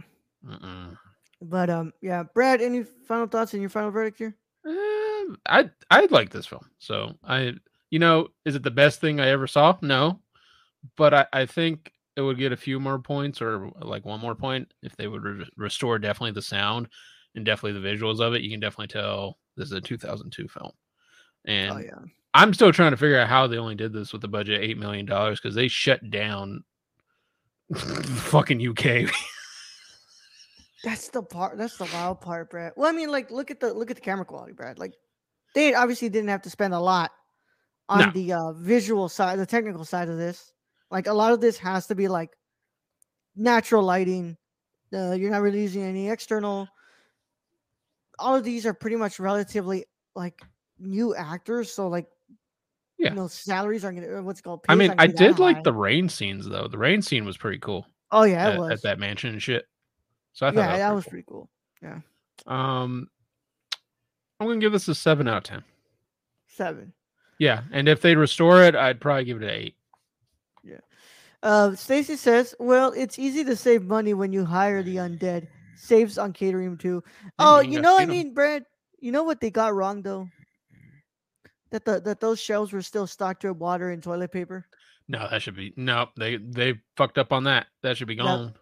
mm-mm. 0.45 0.97
But 1.43 1.71
um, 1.71 1.93
yeah, 2.01 2.23
Brad, 2.35 2.61
any 2.61 2.85
final 3.07 3.27
thoughts 3.27 3.53
and 3.53 3.61
your 3.61 3.71
final 3.71 3.91
verdict 3.91 4.19
here? 4.19 4.37
Um, 4.67 5.39
I 5.47 5.71
I 5.91 6.07
like 6.11 6.31
this 6.31 6.47
film. 6.47 6.71
So 6.79 7.15
I, 7.25 7.55
you 7.91 7.99
know, 7.99 8.29
is 8.45 8.55
it 8.55 8.63
the 8.63 8.71
best 8.71 9.01
thing 9.01 9.19
I 9.19 9.29
ever 9.29 9.47
saw? 9.47 9.77
No, 9.83 10.21
but 10.97 11.13
I 11.13 11.27
I 11.33 11.47
think 11.47 11.93
it 12.17 12.21
would 12.21 12.39
get 12.39 12.53
a 12.53 12.57
few 12.57 12.79
more 12.79 12.99
points 12.99 13.43
or 13.43 13.71
like 13.81 14.05
one 14.05 14.21
more 14.21 14.35
point 14.35 14.73
if 14.83 14.95
they 14.97 15.09
would 15.09 15.23
re- 15.23 15.51
restore 15.57 15.99
definitely 15.99 16.33
the 16.33 16.43
sound 16.43 16.89
and 17.35 17.45
definitely 17.45 17.81
the 17.81 17.89
visuals 17.89 18.21
of 18.21 18.35
it. 18.35 18.43
You 18.43 18.51
can 18.51 18.61
definitely 18.61 18.89
tell 18.89 19.39
this 19.57 19.67
is 19.67 19.73
a 19.73 19.81
2002 19.81 20.47
film, 20.47 20.71
and 21.45 21.73
oh 21.73 21.79
yeah. 21.79 21.99
I'm 22.35 22.55
still 22.55 22.73
trying 22.73 22.93
to 22.93 22.97
figure 22.97 23.19
out 23.19 23.29
how 23.29 23.49
they 23.49 23.59
only 23.59 23.75
did 23.75 23.93
this 23.93 24.13
with 24.13 24.23
a 24.25 24.29
budget 24.29 24.59
of 24.59 24.63
eight 24.63 24.79
million 24.79 25.07
dollars 25.07 25.41
because 25.41 25.57
they 25.57 25.69
shut 25.69 26.09
down 26.09 26.63
fucking 27.75 28.65
UK. 28.65 29.13
That's 30.85 31.09
the 31.09 31.23
part. 31.23 31.59
That's 31.59 31.77
the 31.77 31.89
wild 31.93 32.21
part, 32.21 32.51
Brad. 32.51 32.73
Well, 32.77 32.89
I 32.89 32.93
mean, 32.93 33.11
like, 33.11 33.31
look 33.31 33.51
at 33.51 33.61
the 33.61 33.73
look 33.73 33.91
at 33.91 33.97
the 33.97 34.03
camera 34.03 34.25
quality, 34.25 34.53
Brad. 34.53 34.79
Like, 34.79 34.95
they 35.55 35.75
obviously 35.75 36.09
didn't 36.09 36.29
have 36.31 36.43
to 36.43 36.51
spend 36.51 36.75
a 36.75 36.81
lot 36.81 37.13
on 37.89 37.99
No. 38.01 38.11
the 38.13 38.33
uh, 38.33 38.53
visual 38.55 39.09
side, 39.09 39.39
the 39.39 39.47
technical 39.47 39.85
side 39.85 40.09
of 40.09 40.17
this. 40.19 40.53
Like, 40.91 41.07
a 41.07 41.13
lot 41.13 41.33
of 41.33 41.41
this 41.41 41.57
has 41.59 41.87
to 41.87 41.95
be 41.95 42.09
like 42.09 42.31
natural 43.37 43.83
lighting. 43.83 44.37
Uh, 44.93 45.13
you're 45.13 45.31
not 45.31 45.43
really 45.43 45.63
using 45.63 45.83
any 45.83 46.11
external. 46.11 46.69
All 48.19 48.35
of 48.37 48.45
these 48.45 48.67
are 48.67 48.75
pretty 48.75 48.97
much 48.97 49.19
relatively 49.19 49.85
like 50.15 50.39
new 50.79 51.15
actors, 51.15 51.73
so 51.73 51.89
like, 51.89 52.07
Yeah. 52.99 53.11
you 53.11 53.17
know, 53.17 53.27
salaries 53.29 53.85
aren't 53.85 54.01
gonna. 54.01 54.19
uh, 54.19 54.23
What's 54.23 54.41
it 54.41 54.43
called? 54.43 54.61
I 54.69 54.75
mean, 54.75 54.91
I 54.93 54.95
gonna 54.95 55.09
be 55.09 55.13
that 55.15 55.19
did 55.19 55.39
like 55.39 55.57
high. 55.57 55.63
the 55.63 55.73
rain 55.73 56.09
scenes 56.09 56.49
though. 56.49 56.69
The 56.69 56.77
rain 56.79 57.01
scene 57.03 57.25
was 57.25 57.37
pretty 57.37 57.59
cool. 57.59 57.87
Oh 58.11 58.25
yeah, 58.25 58.49
it 58.49 58.53
at, 58.55 58.59
was. 58.61 58.71
at 58.73 58.83
that 58.83 58.99
mansion 58.99 59.31
and 59.31 59.43
shit. 59.43 59.65
So 60.33 60.47
I 60.47 60.51
thought 60.51 60.57
yeah, 60.61 60.67
that 60.69 60.79
that 60.79 60.95
was, 60.95 61.05
was 61.05 61.11
pretty 61.11 61.25
pretty 61.25 61.27
cool. 61.29 61.51
Yeah. 61.83 62.01
Um, 62.47 63.09
I'm 64.41 64.47
gonna 64.47 64.61
give 64.61 64.73
this 64.73 64.89
a 64.89 64.95
seven 64.95 65.29
out 65.29 65.39
of 65.39 65.43
ten. 65.45 65.65
Seven. 66.47 66.93
Yeah, 67.39 67.63
and 67.73 67.89
if 67.89 68.01
they 68.01 68.15
restore 68.15 68.63
it, 68.63 68.75
I'd 68.75 69.01
probably 69.01 69.25
give 69.25 69.43
it 69.43 69.45
an 69.45 69.51
eight. 69.51 69.77
Uh, 71.43 71.75
Stacy 71.75 72.17
says, 72.17 72.55
"Well, 72.59 72.93
it's 72.93 73.19
easy 73.19 73.45
to 73.45 73.57
save 73.57 73.83
money 73.83 74.15
when 74.15 74.33
you 74.33 74.45
hire 74.45 74.83
the 74.83 74.97
undead. 74.97 75.49
Saves 75.77 76.17
on 76.17 76.33
catering 76.33 76.79
too. 76.79 77.03
Oh, 77.39 77.61
you 77.61 77.81
know, 77.81 77.99
I 77.99 78.07
mean, 78.07 78.33
Brad. 78.35 78.65
You 79.01 79.11
know 79.11 79.25
what 79.25 79.41
they 79.41 79.51
got 79.51 79.75
wrong 79.75 80.03
though? 80.03 80.29
That 81.71 81.85
the 81.85 82.01
that 82.03 82.21
those 82.21 82.39
shelves 82.39 82.73
were 82.73 82.83
still 82.83 83.09
stocked 83.09 83.43
with 83.43 83.57
water 83.57 83.91
and 83.91 84.01
toilet 84.03 84.31
paper. 84.31 84.67
No, 85.09 85.27
that 85.29 85.43
should 85.43 85.57
be 85.57 85.75
no. 85.77 86.09
They 86.17 86.37
they 86.37 86.75
fucked 86.97 87.19
up 87.19 87.33
on 87.33 87.45
that. 87.45 87.67
That 87.83 87.97
should 87.97 88.07
be 88.07 88.15
gone. 88.15 88.55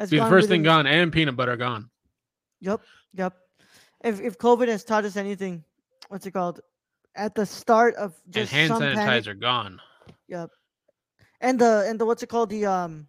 That's 0.00 0.10
the 0.10 0.26
first 0.30 0.48
thing 0.48 0.62
gone, 0.62 0.86
and 0.86 1.12
peanut 1.12 1.36
butter 1.36 1.56
gone. 1.56 1.90
Yep, 2.60 2.80
yep. 3.12 3.34
If 4.02 4.20
if 4.20 4.38
COVID 4.38 4.68
has 4.68 4.82
taught 4.82 5.04
us 5.04 5.16
anything, 5.16 5.62
what's 6.08 6.24
it 6.26 6.30
called? 6.30 6.60
At 7.14 7.34
the 7.34 7.44
start 7.44 7.94
of 7.96 8.14
And 8.24 8.34
just 8.34 8.50
hand 8.52 8.68
some 8.68 8.80
panic- 8.80 8.98
sanitizer 9.26 9.38
gone. 9.38 9.78
Yep. 10.28 10.50
And 11.42 11.58
the 11.58 11.84
and 11.86 11.98
the 12.00 12.06
what's 12.06 12.22
it 12.22 12.28
called? 12.30 12.48
The 12.48 12.64
um, 12.64 13.08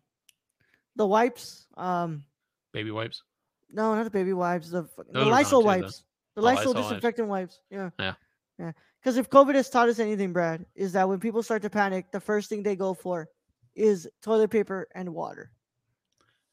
the 0.98 1.06
wipes. 1.08 1.66
Um, 1.78 2.26
Baby 2.74 2.92
wipes. 2.92 3.24
no, 3.72 3.96
not 3.96 4.04
the 4.04 4.10
baby 4.10 4.34
wipes. 4.34 4.70
The 4.70 4.82
the 4.98 5.04
gone 5.14 5.30
Lysol 5.30 5.62
too, 5.62 5.68
wipes. 5.68 6.04
The 6.36 6.42
Oh, 6.42 6.44
Lysol 6.46 6.60
Lysol 6.60 6.74
wipes. 6.74 6.88
disinfectant 6.90 7.28
wipes. 7.30 7.62
Yeah. 7.70 7.90
Yeah. 8.00 8.14
Yeah. 8.60 8.72
Because 9.02 9.16
if 9.18 9.30
COVID 9.30 9.56
has 9.56 9.70
taught 9.70 9.88
us 9.90 10.00
anything, 10.00 10.34
Brad, 10.34 10.66
is 10.76 10.92
that 10.92 11.08
when 11.08 11.20
people 11.22 11.42
start 11.42 11.62
to 11.62 11.70
panic, 11.70 12.12
the 12.12 12.20
first 12.20 12.50
thing 12.50 12.64
they 12.64 12.76
go 12.76 12.94
for 12.94 13.30
is 13.76 14.08
toilet 14.22 14.50
paper 14.52 14.88
and 14.94 15.14
water. 15.14 15.52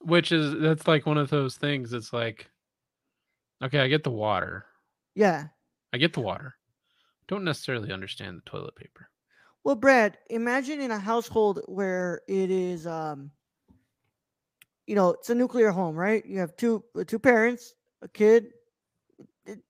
Which 0.01 0.33
is 0.33 0.55
that's 0.61 0.87
like 0.87 1.07
one 1.07 1.19
of 1.19 1.31
those 1.31 1.57
things. 1.57 1.93
It's 1.93 2.13
like, 2.13 2.51
okay, 3.63 3.81
I 3.81 3.89
get 3.89 4.05
the 4.05 4.11
water. 4.11 4.67
Yeah. 5.15 5.49
I 5.93 5.99
get 5.99 6.13
the 6.13 6.21
water. 6.21 6.55
Don't 7.27 7.45
necessarily 7.45 7.93
understand 7.93 8.39
the 8.39 8.51
toilet 8.51 8.77
paper. 8.77 9.11
Well, 9.65 9.75
Brad, 9.75 10.17
imagine 10.31 10.81
in 10.81 10.91
a 10.91 10.99
household 10.99 11.61
where 11.67 12.23
it 12.29 12.51
is, 12.51 12.87
um, 12.87 13.31
you 14.87 14.95
know, 14.95 15.11
it's 15.11 15.29
a 15.29 15.35
nuclear 15.35 15.71
home, 15.71 15.97
right? 15.97 16.25
You 16.25 16.39
have 16.39 16.57
two 16.57 16.83
uh, 16.99 17.05
two 17.05 17.19
parents, 17.19 17.75
a 18.01 18.09
kid. 18.09 18.47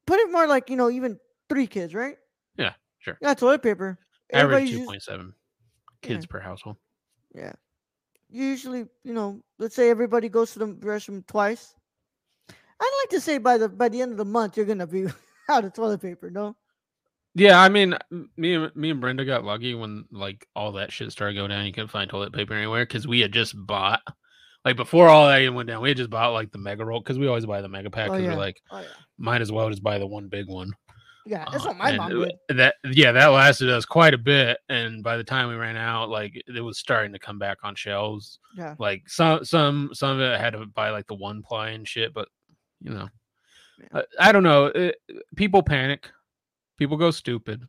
Put 0.06 0.20
it 0.20 0.30
more 0.30 0.46
like 0.46 0.70
you 0.70 0.76
know, 0.76 0.90
even 0.90 1.18
three 1.48 1.66
kids, 1.66 1.94
right? 1.94 2.16
Yeah, 2.56 2.74
sure. 2.98 3.18
Yeah, 3.20 3.34
toilet 3.34 3.62
paper. 3.62 3.98
Average 4.32 4.70
two 4.70 4.84
point 4.84 5.02
seven 5.02 5.26
point 5.26 5.34
Yeah. 6.02 6.08
kids 6.08 6.26
per 6.26 6.38
household. 6.38 6.76
Yeah. 7.34 7.54
Usually, 8.30 8.86
you 9.04 9.14
know, 9.14 9.40
let's 9.58 9.74
say 9.74 9.90
everybody 9.90 10.28
goes 10.28 10.52
to 10.52 10.58
the 10.58 10.66
restroom 10.66 11.26
twice. 11.26 11.74
I'd 12.80 13.00
like 13.02 13.10
to 13.10 13.20
say 13.20 13.38
by 13.38 13.58
the 13.58 13.68
by 13.68 13.88
the 13.88 14.00
end 14.02 14.12
of 14.12 14.18
the 14.18 14.24
month 14.24 14.56
you're 14.56 14.66
gonna 14.66 14.86
be 14.86 15.06
out 15.48 15.64
of 15.64 15.72
toilet 15.72 16.00
paper, 16.02 16.30
no? 16.30 16.56
Yeah, 17.34 17.60
I 17.60 17.68
mean, 17.68 17.96
me 18.36 18.54
and 18.54 18.74
me 18.74 18.90
and 18.90 19.00
Brenda 19.00 19.24
got 19.24 19.44
lucky 19.44 19.74
when 19.74 20.04
like 20.10 20.46
all 20.56 20.72
that 20.72 20.92
shit 20.92 21.12
started 21.12 21.34
going 21.34 21.50
down. 21.50 21.66
You 21.66 21.72
couldn't 21.72 21.90
find 21.90 22.08
toilet 22.10 22.32
paper 22.32 22.54
anywhere 22.54 22.84
because 22.84 23.06
we 23.06 23.20
had 23.20 23.32
just 23.32 23.54
bought, 23.56 24.00
like 24.64 24.76
before 24.76 25.08
all 25.08 25.28
that 25.28 25.54
went 25.54 25.68
down, 25.68 25.82
we 25.82 25.88
had 25.90 25.96
just 25.98 26.10
bought 26.10 26.32
like 26.32 26.50
the 26.52 26.58
mega 26.58 26.84
roll 26.84 27.00
because 27.00 27.18
we 27.18 27.28
always 27.28 27.46
buy 27.46 27.60
the 27.60 27.68
mega 27.68 27.90
pack 27.90 28.10
Oh, 28.10 28.12
because 28.12 28.24
yeah. 28.24 28.32
we're 28.32 28.38
like, 28.38 28.60
Oh 28.70 28.80
yeah. 28.80 28.86
might 29.18 29.40
as 29.40 29.52
well 29.52 29.70
just 29.70 29.82
buy 29.82 29.98
the 29.98 30.06
one 30.06 30.28
big 30.28 30.48
one. 30.48 30.72
Yeah, 31.28 31.44
that's 31.52 31.64
Uh, 31.64 31.68
what 31.68 31.76
my 31.76 31.88
and 31.90 31.96
mom 31.98 32.10
did. 32.48 32.56
That 32.58 32.76
yeah, 32.90 33.12
that 33.12 33.26
lasted 33.26 33.68
us 33.68 33.84
quite 33.84 34.14
a 34.14 34.18
bit, 34.18 34.58
and 34.68 35.02
by 35.02 35.16
the 35.18 35.24
time 35.24 35.48
we 35.48 35.56
ran 35.56 35.76
out, 35.76 36.08
like 36.08 36.42
it 36.46 36.60
was 36.60 36.78
starting 36.78 37.12
to 37.12 37.18
come 37.18 37.38
back 37.38 37.58
on 37.62 37.74
shelves. 37.74 38.38
Yeah. 38.56 38.74
Like 38.78 39.08
some 39.08 39.44
some 39.44 39.90
some 39.92 40.10
of 40.12 40.20
it 40.20 40.40
had 40.40 40.54
to 40.54 40.64
buy 40.66 40.90
like 40.90 41.06
the 41.06 41.14
one 41.14 41.42
ply 41.42 41.70
and 41.70 41.86
shit, 41.86 42.14
but 42.14 42.28
you 42.80 42.90
know, 42.90 43.08
Yeah. 43.92 44.02
I, 44.20 44.28
I 44.28 44.32
don't 44.32 44.42
know. 44.42 44.66
It, 44.66 44.96
people 45.36 45.62
panic, 45.62 46.10
people 46.78 46.96
go 46.96 47.10
stupid. 47.10 47.62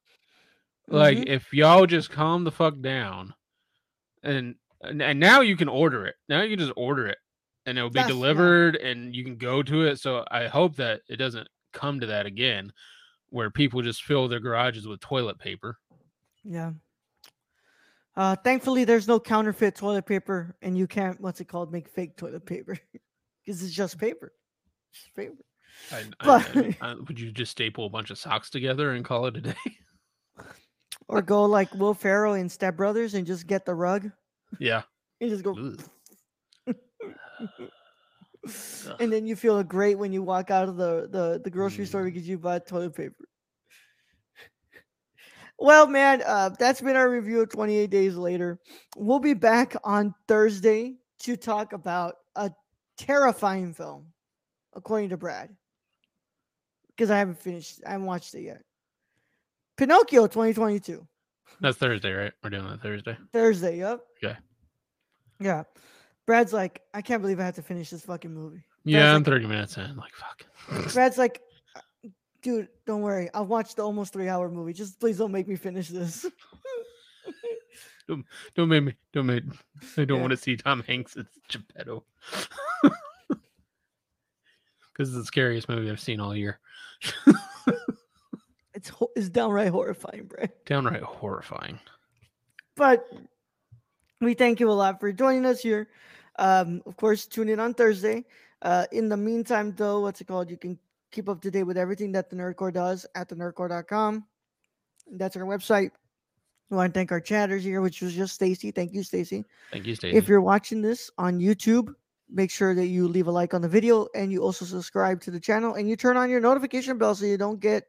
Like 0.87 1.17
Mhm. 1.17 1.27
if 1.27 1.53
y'all 1.53 1.85
just 1.85 2.09
calm 2.11 2.43
the 2.45 2.51
fuck 2.51 2.79
down, 2.81 3.33
and 4.23 4.55
and, 4.81 5.19
now 5.19 5.41
you 5.41 5.57
can 5.57 5.67
order 5.67 6.05
it. 6.05 6.15
Now 6.29 6.41
you 6.41 6.49
can 6.55 6.59
just 6.65 6.73
order 6.77 7.07
it, 7.07 7.17
and 7.65 7.77
it'll 7.77 7.89
be 7.89 7.95
That's- 7.95 8.07
delivered, 8.15 8.77
and 8.77 9.13
you 9.13 9.25
can 9.25 9.35
go 9.35 9.61
to 9.61 9.81
it. 9.85 9.99
So 9.99 10.23
I 10.31 10.47
hope 10.47 10.77
that 10.77 11.01
it 11.09 11.17
doesn't 11.17 11.49
come 11.73 11.99
to 11.99 12.07
that 12.07 12.25
again, 12.25 12.71
where 13.29 13.49
people 13.49 13.81
just 13.81 14.03
fill 14.03 14.27
their 14.27 14.39
garages 14.39 14.87
with 14.87 14.99
toilet 14.99 15.37
paper. 15.39 15.77
Yeah. 16.43 16.71
Uh, 18.15 18.35
thankfully, 18.35 18.83
there's 18.83 19.07
no 19.07 19.19
counterfeit 19.19 19.75
toilet 19.75 20.05
paper, 20.05 20.55
and 20.61 20.77
you 20.77 20.87
can't 20.87 21.19
what's 21.21 21.39
it 21.41 21.45
called 21.47 21.71
make 21.71 21.87
fake 21.87 22.17
toilet 22.17 22.45
paper 22.45 22.77
because 23.45 23.63
it's 23.63 23.73
just 23.73 23.97
paper. 23.97 24.33
It's 24.91 25.03
just 25.03 25.15
paper. 25.15 25.43
I, 25.91 26.03
But- 26.25 26.57
I- 26.57 26.77
I- 26.81 26.95
would 26.95 27.19
you 27.19 27.31
just 27.31 27.51
staple 27.51 27.85
a 27.85 27.89
bunch 27.89 28.09
of 28.09 28.17
socks 28.17 28.49
together 28.49 28.91
and 28.91 29.05
call 29.05 29.25
it 29.27 29.37
a 29.37 29.41
day? 29.41 29.55
Or 31.07 31.23
go 31.23 31.45
like 31.45 31.73
Will 31.73 31.95
Ferrell 31.95 32.35
in 32.35 32.47
Step 32.47 32.77
Brothers 32.77 33.15
and 33.15 33.25
just 33.25 33.47
get 33.47 33.65
the 33.65 33.73
rug 33.73 34.11
yeah. 34.59 34.83
and 35.19 35.29
just 35.31 35.43
go. 35.43 35.55
And 38.99 39.11
then 39.11 39.25
you 39.25 39.35
feel 39.35 39.61
great 39.63 39.97
when 39.97 40.11
you 40.13 40.21
walk 40.21 40.51
out 40.51 40.69
of 40.69 40.77
the 40.77 41.07
the, 41.11 41.41
the 41.43 41.49
grocery 41.49 41.87
store 41.87 42.03
Mm. 42.03 42.13
because 42.13 42.27
you 42.27 42.37
bought 42.37 42.67
toilet 42.67 42.93
paper. 42.95 43.18
Well, 45.59 45.87
man, 45.87 46.23
uh, 46.25 46.49
that's 46.57 46.81
been 46.81 46.95
our 46.95 47.09
review 47.09 47.41
of 47.41 47.49
28 47.49 47.89
Days 47.89 48.15
Later. 48.15 48.59
We'll 48.95 49.19
be 49.19 49.33
back 49.33 49.75
on 49.83 50.15
Thursday 50.27 50.95
to 51.19 51.35
talk 51.35 51.73
about 51.73 52.15
a 52.35 52.51
terrifying 52.97 53.73
film, 53.73 54.07
according 54.73 55.09
to 55.09 55.17
Brad, 55.17 55.49
because 56.89 57.11
I 57.11 57.17
haven't 57.17 57.39
finished, 57.39 57.81
I 57.85 57.91
haven't 57.91 58.07
watched 58.07 58.33
it 58.35 58.43
yet. 58.43 58.61
Pinocchio 59.77 60.27
2022, 60.27 61.05
That's 61.61 61.77
Thursday, 61.77 62.11
right? 62.13 62.33
We're 62.43 62.49
doing 62.51 62.67
that 62.69 62.81
Thursday. 62.81 63.17
Thursday. 63.33 63.77
Yep. 63.79 63.99
Okay. 64.23 64.37
Yeah. 65.41 65.63
Brad's 66.25 66.53
like, 66.53 66.81
I 66.93 67.01
can't 67.01 67.21
believe 67.21 67.39
I 67.39 67.43
have 67.45 67.55
to 67.55 67.61
finish 67.61 67.89
this 67.89 68.03
fucking 68.05 68.33
movie. 68.33 68.63
Yeah, 68.85 69.09
I'm 69.13 69.23
like- 69.23 69.25
30 69.25 69.47
minutes 69.47 69.77
in. 69.77 69.95
Like, 69.97 70.13
fuck. 70.13 70.93
Brad's 70.93 71.17
like, 71.17 71.41
"Uh, 71.41 71.48
dude, 72.41 72.67
don't 72.85 73.01
worry. 73.01 73.29
I'll 73.33 73.45
watch 73.45 73.75
the 73.75 73.83
almost 73.83 74.13
three 74.13 74.27
hour 74.29 74.49
movie. 74.49 74.73
Just 74.73 74.99
please 74.99 75.17
don't 75.17 75.31
make 75.31 75.47
me 75.47 75.55
finish 75.55 75.89
this. 75.89 76.25
Don't 78.07 78.25
don't 78.55 78.69
make 78.69 78.83
me. 78.83 78.95
Don't 79.13 79.27
make. 79.27 79.43
I 79.95 80.03
don't 80.03 80.17
Yeah. 80.17 80.21
want 80.21 80.31
to 80.31 80.37
see 80.37 80.57
Tom 80.57 80.81
Hanks 80.87 81.15
as 81.15 81.25
Geppetto. 81.47 82.03
Because 84.91 85.09
it's 85.09 85.17
the 85.17 85.23
scariest 85.25 85.69
movie 85.69 85.89
I've 85.91 85.99
seen 85.99 86.19
all 86.19 86.35
year. 86.35 86.59
It's 88.73 88.91
it's 89.15 89.29
downright 89.29 89.69
horrifying, 89.69 90.25
Brad. 90.25 90.51
Downright 90.65 91.01
horrifying. 91.03 91.79
But 92.75 93.05
we 94.21 94.33
thank 94.35 94.59
you 94.59 94.71
a 94.71 94.73
lot 94.73 94.99
for 94.99 95.11
joining 95.11 95.45
us 95.45 95.59
here. 95.59 95.89
Um, 96.37 96.81
of 96.85 96.95
course, 96.95 97.25
tune 97.27 97.49
in 97.49 97.59
on 97.59 97.73
Thursday. 97.73 98.25
Uh, 98.61 98.85
in 98.91 99.09
the 99.09 99.17
meantime, 99.17 99.73
though, 99.75 99.99
what's 100.01 100.21
it 100.21 100.27
called? 100.27 100.49
You 100.49 100.57
can 100.57 100.79
keep 101.11 101.29
up 101.29 101.41
to 101.41 101.51
date 101.51 101.63
with 101.63 101.77
everything 101.77 102.11
that 102.13 102.29
the 102.29 102.35
Nerd 102.35 102.55
Corps 102.55 102.71
does 102.71 103.05
at 103.15 103.29
thenerdcorps.com. 103.29 104.25
That's 105.13 105.35
our 105.35 105.43
website. 105.43 105.91
We 106.69 106.77
want 106.77 106.93
to 106.93 106.97
thank 106.97 107.11
our 107.11 107.19
chatters 107.19 107.63
here, 107.63 107.81
which 107.81 108.01
was 108.01 108.13
just 108.13 108.35
Stacy. 108.35 108.71
Thank 108.71 108.93
you, 108.93 109.01
Stacy. 109.01 109.43
Thank 109.71 109.87
you, 109.87 109.95
Stacy. 109.95 110.15
If 110.15 110.27
you're 110.27 110.41
watching 110.41 110.81
this 110.81 111.09
on 111.17 111.39
YouTube, 111.39 111.93
make 112.29 112.51
sure 112.51 112.75
that 112.75 112.87
you 112.87 113.07
leave 113.07 113.27
a 113.27 113.31
like 113.31 113.55
on 113.55 113.61
the 113.61 113.67
video 113.67 114.07
and 114.13 114.31
you 114.31 114.43
also 114.43 114.65
subscribe 114.65 115.19
to 115.21 115.31
the 115.31 115.39
channel 115.39 115.73
and 115.73 115.89
you 115.89 115.95
turn 115.95 116.15
on 116.15 116.29
your 116.29 116.39
notification 116.39 116.97
bell 116.97 117.15
so 117.15 117.25
you 117.25 117.37
don't 117.37 117.59
get 117.59 117.87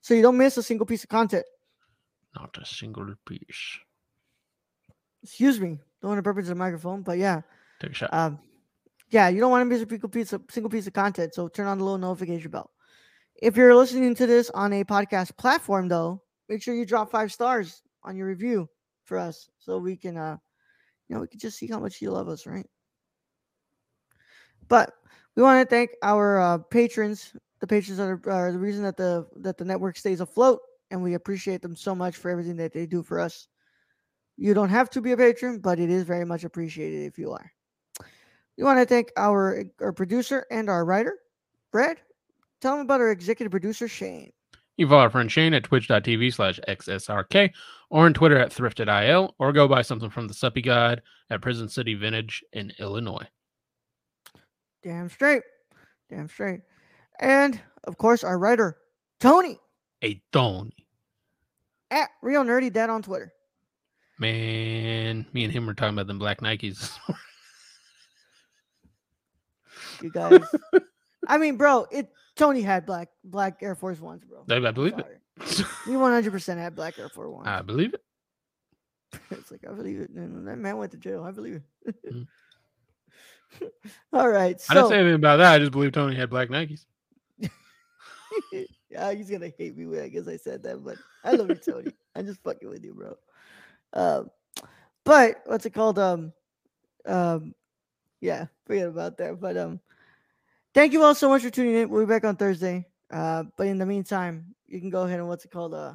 so 0.00 0.14
you 0.14 0.22
don't 0.22 0.36
miss 0.36 0.56
a 0.56 0.62
single 0.62 0.86
piece 0.86 1.02
of 1.02 1.10
content. 1.10 1.44
Not 2.36 2.56
a 2.60 2.64
single 2.64 3.14
piece. 3.26 3.78
Excuse 5.22 5.60
me. 5.60 5.80
Don't 6.00 6.10
want 6.10 6.24
to 6.24 6.30
into 6.30 6.42
the 6.48 6.54
microphone, 6.54 7.02
but 7.02 7.18
yeah. 7.18 7.42
Take 7.80 7.90
a 7.90 7.94
shot. 7.94 8.14
Um 8.14 8.38
yeah, 9.12 9.28
you 9.28 9.40
don't 9.40 9.50
want 9.50 9.60
to 9.60 9.66
miss 9.66 9.82
a 9.82 10.08
piece 10.08 10.32
of 10.32 10.42
single 10.50 10.70
piece 10.70 10.86
of 10.86 10.94
content, 10.94 11.34
so 11.34 11.46
turn 11.46 11.66
on 11.66 11.76
the 11.76 11.84
little 11.84 11.98
notification 11.98 12.50
bell. 12.50 12.70
If 13.40 13.56
you're 13.56 13.74
listening 13.74 14.14
to 14.14 14.26
this 14.26 14.48
on 14.50 14.72
a 14.72 14.84
podcast 14.84 15.36
platform 15.36 15.86
though, 15.86 16.22
make 16.48 16.62
sure 16.62 16.74
you 16.74 16.86
drop 16.86 17.10
five 17.10 17.30
stars 17.30 17.82
on 18.02 18.16
your 18.16 18.26
review 18.26 18.68
for 19.04 19.18
us 19.18 19.50
so 19.58 19.78
we 19.78 19.96
can 19.96 20.16
uh 20.16 20.36
you 21.08 21.14
know 21.14 21.20
we 21.20 21.28
can 21.28 21.38
just 21.38 21.58
see 21.58 21.66
how 21.66 21.78
much 21.78 22.00
you 22.00 22.10
love 22.10 22.28
us, 22.28 22.46
right? 22.46 22.66
But 24.68 24.94
we 25.36 25.42
want 25.42 25.60
to 25.60 25.74
thank 25.74 25.90
our 26.02 26.40
uh, 26.40 26.58
patrons. 26.58 27.36
The 27.60 27.66
patrons 27.66 28.00
are, 28.00 28.20
are 28.26 28.50
the 28.50 28.58
reason 28.58 28.82
that 28.82 28.96
the 28.96 29.26
that 29.36 29.58
the 29.58 29.64
network 29.64 29.98
stays 29.98 30.20
afloat, 30.20 30.60
and 30.90 31.02
we 31.02 31.14
appreciate 31.14 31.60
them 31.60 31.76
so 31.76 31.94
much 31.94 32.16
for 32.16 32.30
everything 32.30 32.56
that 32.56 32.72
they 32.72 32.86
do 32.86 33.02
for 33.02 33.20
us. 33.20 33.46
You 34.38 34.54
don't 34.54 34.70
have 34.70 34.88
to 34.90 35.02
be 35.02 35.12
a 35.12 35.16
patron, 35.18 35.58
but 35.58 35.78
it 35.78 35.90
is 35.90 36.04
very 36.04 36.24
much 36.24 36.44
appreciated 36.44 37.04
if 37.04 37.18
you 37.18 37.32
are. 37.32 37.52
We 38.58 38.64
want 38.64 38.78
to 38.78 38.86
thank 38.86 39.10
our 39.16 39.64
our 39.80 39.92
producer 39.92 40.46
and 40.50 40.68
our 40.68 40.84
writer, 40.84 41.18
Brad. 41.70 41.98
Tell 42.60 42.72
them 42.76 42.84
about 42.86 43.00
our 43.00 43.10
executive 43.10 43.50
producer, 43.50 43.88
Shane. 43.88 44.32
You 44.76 44.86
follow 44.88 45.02
our 45.02 45.10
friend 45.10 45.30
Shane 45.30 45.52
at 45.54 45.64
twitch.tv 45.64 46.32
slash 46.34 46.58
XSRK 46.68 47.50
or 47.90 48.06
on 48.06 48.14
Twitter 48.14 48.38
at 48.38 48.50
thriftedil 48.50 49.32
or 49.38 49.52
go 49.52 49.68
buy 49.68 49.82
something 49.82 50.10
from 50.10 50.28
the 50.28 50.34
Suppy 50.34 50.62
God 50.62 51.02
at 51.28 51.42
Prison 51.42 51.68
City 51.68 51.94
Vintage 51.94 52.42
in 52.52 52.72
Illinois. 52.78 53.26
Damn 54.82 55.08
straight. 55.10 55.42
Damn 56.08 56.28
straight. 56.28 56.60
And 57.20 57.60
of 57.84 57.98
course, 57.98 58.24
our 58.24 58.38
writer, 58.38 58.78
Tony, 59.20 59.58
Hey, 60.00 60.22
Tony. 60.32 60.86
at 61.90 62.08
Real 62.22 62.42
Nerdy 62.44 62.72
Dad 62.72 62.90
on 62.90 63.02
Twitter. 63.02 63.32
Man, 64.18 65.26
me 65.32 65.44
and 65.44 65.52
him 65.52 65.66
were 65.66 65.74
talking 65.74 65.94
about 65.94 66.06
them 66.06 66.18
black 66.18 66.40
Nikes. 66.40 66.98
You 70.02 70.10
guys. 70.10 70.40
I 71.28 71.38
mean, 71.38 71.56
bro, 71.56 71.86
it 71.90 72.10
Tony 72.36 72.62
had 72.62 72.86
black 72.86 73.08
black 73.24 73.62
Air 73.62 73.74
Force 73.74 74.00
Ones, 74.00 74.24
bro. 74.24 74.44
I, 74.50 74.66
I 74.66 74.70
believe 74.70 74.92
Sorry. 74.92 75.14
it. 75.40 75.66
We 75.86 75.94
100% 75.94 76.56
had 76.58 76.74
black 76.74 76.98
Air 76.98 77.08
Force 77.08 77.30
Ones. 77.30 77.46
I 77.48 77.62
believe 77.62 77.94
it. 77.94 78.02
it's 79.30 79.50
like 79.50 79.64
I 79.68 79.72
believe 79.72 80.00
it. 80.00 80.10
And 80.10 80.46
That 80.46 80.58
man 80.58 80.78
went 80.78 80.92
to 80.92 80.98
jail. 80.98 81.24
I 81.24 81.30
believe 81.30 81.62
it. 81.86 81.94
Mm. 82.12 82.26
All 84.12 84.28
right. 84.28 84.60
I 84.70 84.74
didn't 84.74 84.88
say 84.88 84.98
anything 84.98 85.14
about 85.16 85.36
that. 85.36 85.52
I 85.52 85.58
just 85.58 85.72
believe 85.72 85.92
Tony 85.92 86.16
had 86.16 86.30
black 86.30 86.48
Nikes. 86.48 86.86
yeah, 88.90 89.12
he's 89.12 89.30
gonna 89.30 89.52
hate 89.58 89.76
me 89.76 89.86
when 89.86 90.00
I 90.00 90.08
guess 90.08 90.26
I 90.26 90.36
said 90.36 90.62
that, 90.62 90.82
but 90.82 90.96
I 91.22 91.32
love 91.32 91.50
you, 91.50 91.56
Tony. 91.56 91.92
I'm 92.14 92.24
just 92.26 92.42
fucking 92.42 92.68
with 92.68 92.82
you, 92.82 92.94
bro. 92.94 93.14
Um, 93.92 94.30
but 95.04 95.42
what's 95.44 95.66
it 95.66 95.74
called? 95.74 95.98
Um, 95.98 96.32
um, 97.04 97.54
yeah, 98.20 98.46
forget 98.64 98.88
about 98.88 99.18
that. 99.18 99.40
But 99.40 99.56
um, 99.56 99.80
thank 100.74 100.92
you 100.92 101.02
all 101.02 101.14
so 101.14 101.28
much 101.28 101.42
for 101.42 101.50
tuning 101.50 101.74
in. 101.74 101.88
We'll 101.88 102.06
be 102.06 102.08
back 102.08 102.24
on 102.24 102.36
Thursday. 102.36 102.86
Uh, 103.12 103.44
but 103.56 103.66
in 103.66 103.78
the 103.78 103.86
meantime, 103.86 104.54
you 104.66 104.80
can 104.80 104.90
go 104.90 105.02
ahead 105.02 105.18
and 105.18 105.28
what's 105.28 105.44
it 105.44 105.50
called? 105.50 105.74
Uh, 105.74 105.94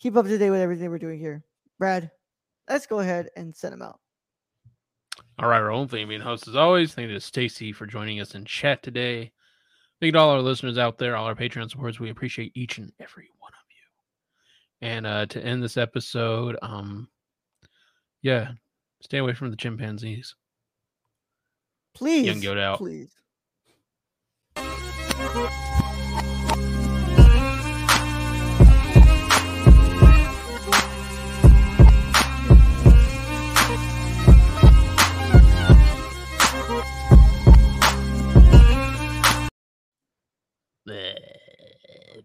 keep 0.00 0.16
up 0.16 0.26
to 0.26 0.38
date 0.38 0.50
with 0.50 0.60
everything 0.60 0.90
we're 0.90 0.98
doing 0.98 1.18
here. 1.18 1.44
Brad, 1.78 2.10
let's 2.68 2.86
go 2.86 3.00
ahead 3.00 3.28
and 3.36 3.54
send 3.54 3.74
them 3.74 3.82
out. 3.82 4.00
All 5.38 5.48
right, 5.48 5.60
our 5.60 5.70
own 5.70 5.88
thing 5.88 6.08
being 6.08 6.20
host 6.20 6.48
as 6.48 6.56
always. 6.56 6.94
Thank 6.94 7.08
you 7.08 7.14
to 7.14 7.20
Stacy 7.20 7.72
for 7.72 7.86
joining 7.86 8.20
us 8.20 8.34
in 8.34 8.44
chat 8.44 8.82
today. 8.82 9.32
Thank 10.00 10.08
you 10.08 10.12
to 10.12 10.18
all 10.18 10.30
our 10.30 10.40
listeners 10.40 10.78
out 10.78 10.98
there, 10.98 11.16
all 11.16 11.26
our 11.26 11.34
Patreon 11.34 11.70
supporters. 11.70 12.00
We 12.00 12.10
appreciate 12.10 12.52
each 12.54 12.78
and 12.78 12.92
every 12.98 13.28
one 13.38 13.52
of 13.52 13.64
you. 13.70 14.88
And 14.88 15.06
uh, 15.06 15.26
to 15.26 15.44
end 15.44 15.62
this 15.62 15.76
episode, 15.76 16.56
um, 16.62 17.08
yeah, 18.22 18.52
stay 19.00 19.18
away 19.18 19.34
from 19.34 19.50
the 19.50 19.56
chimpanzees. 19.56 20.34
Please. 21.94 22.26
Young 22.26 22.40
Yoda 22.40 22.62
out. 22.62 22.78
Please 22.78 23.12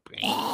brain. 0.05 0.48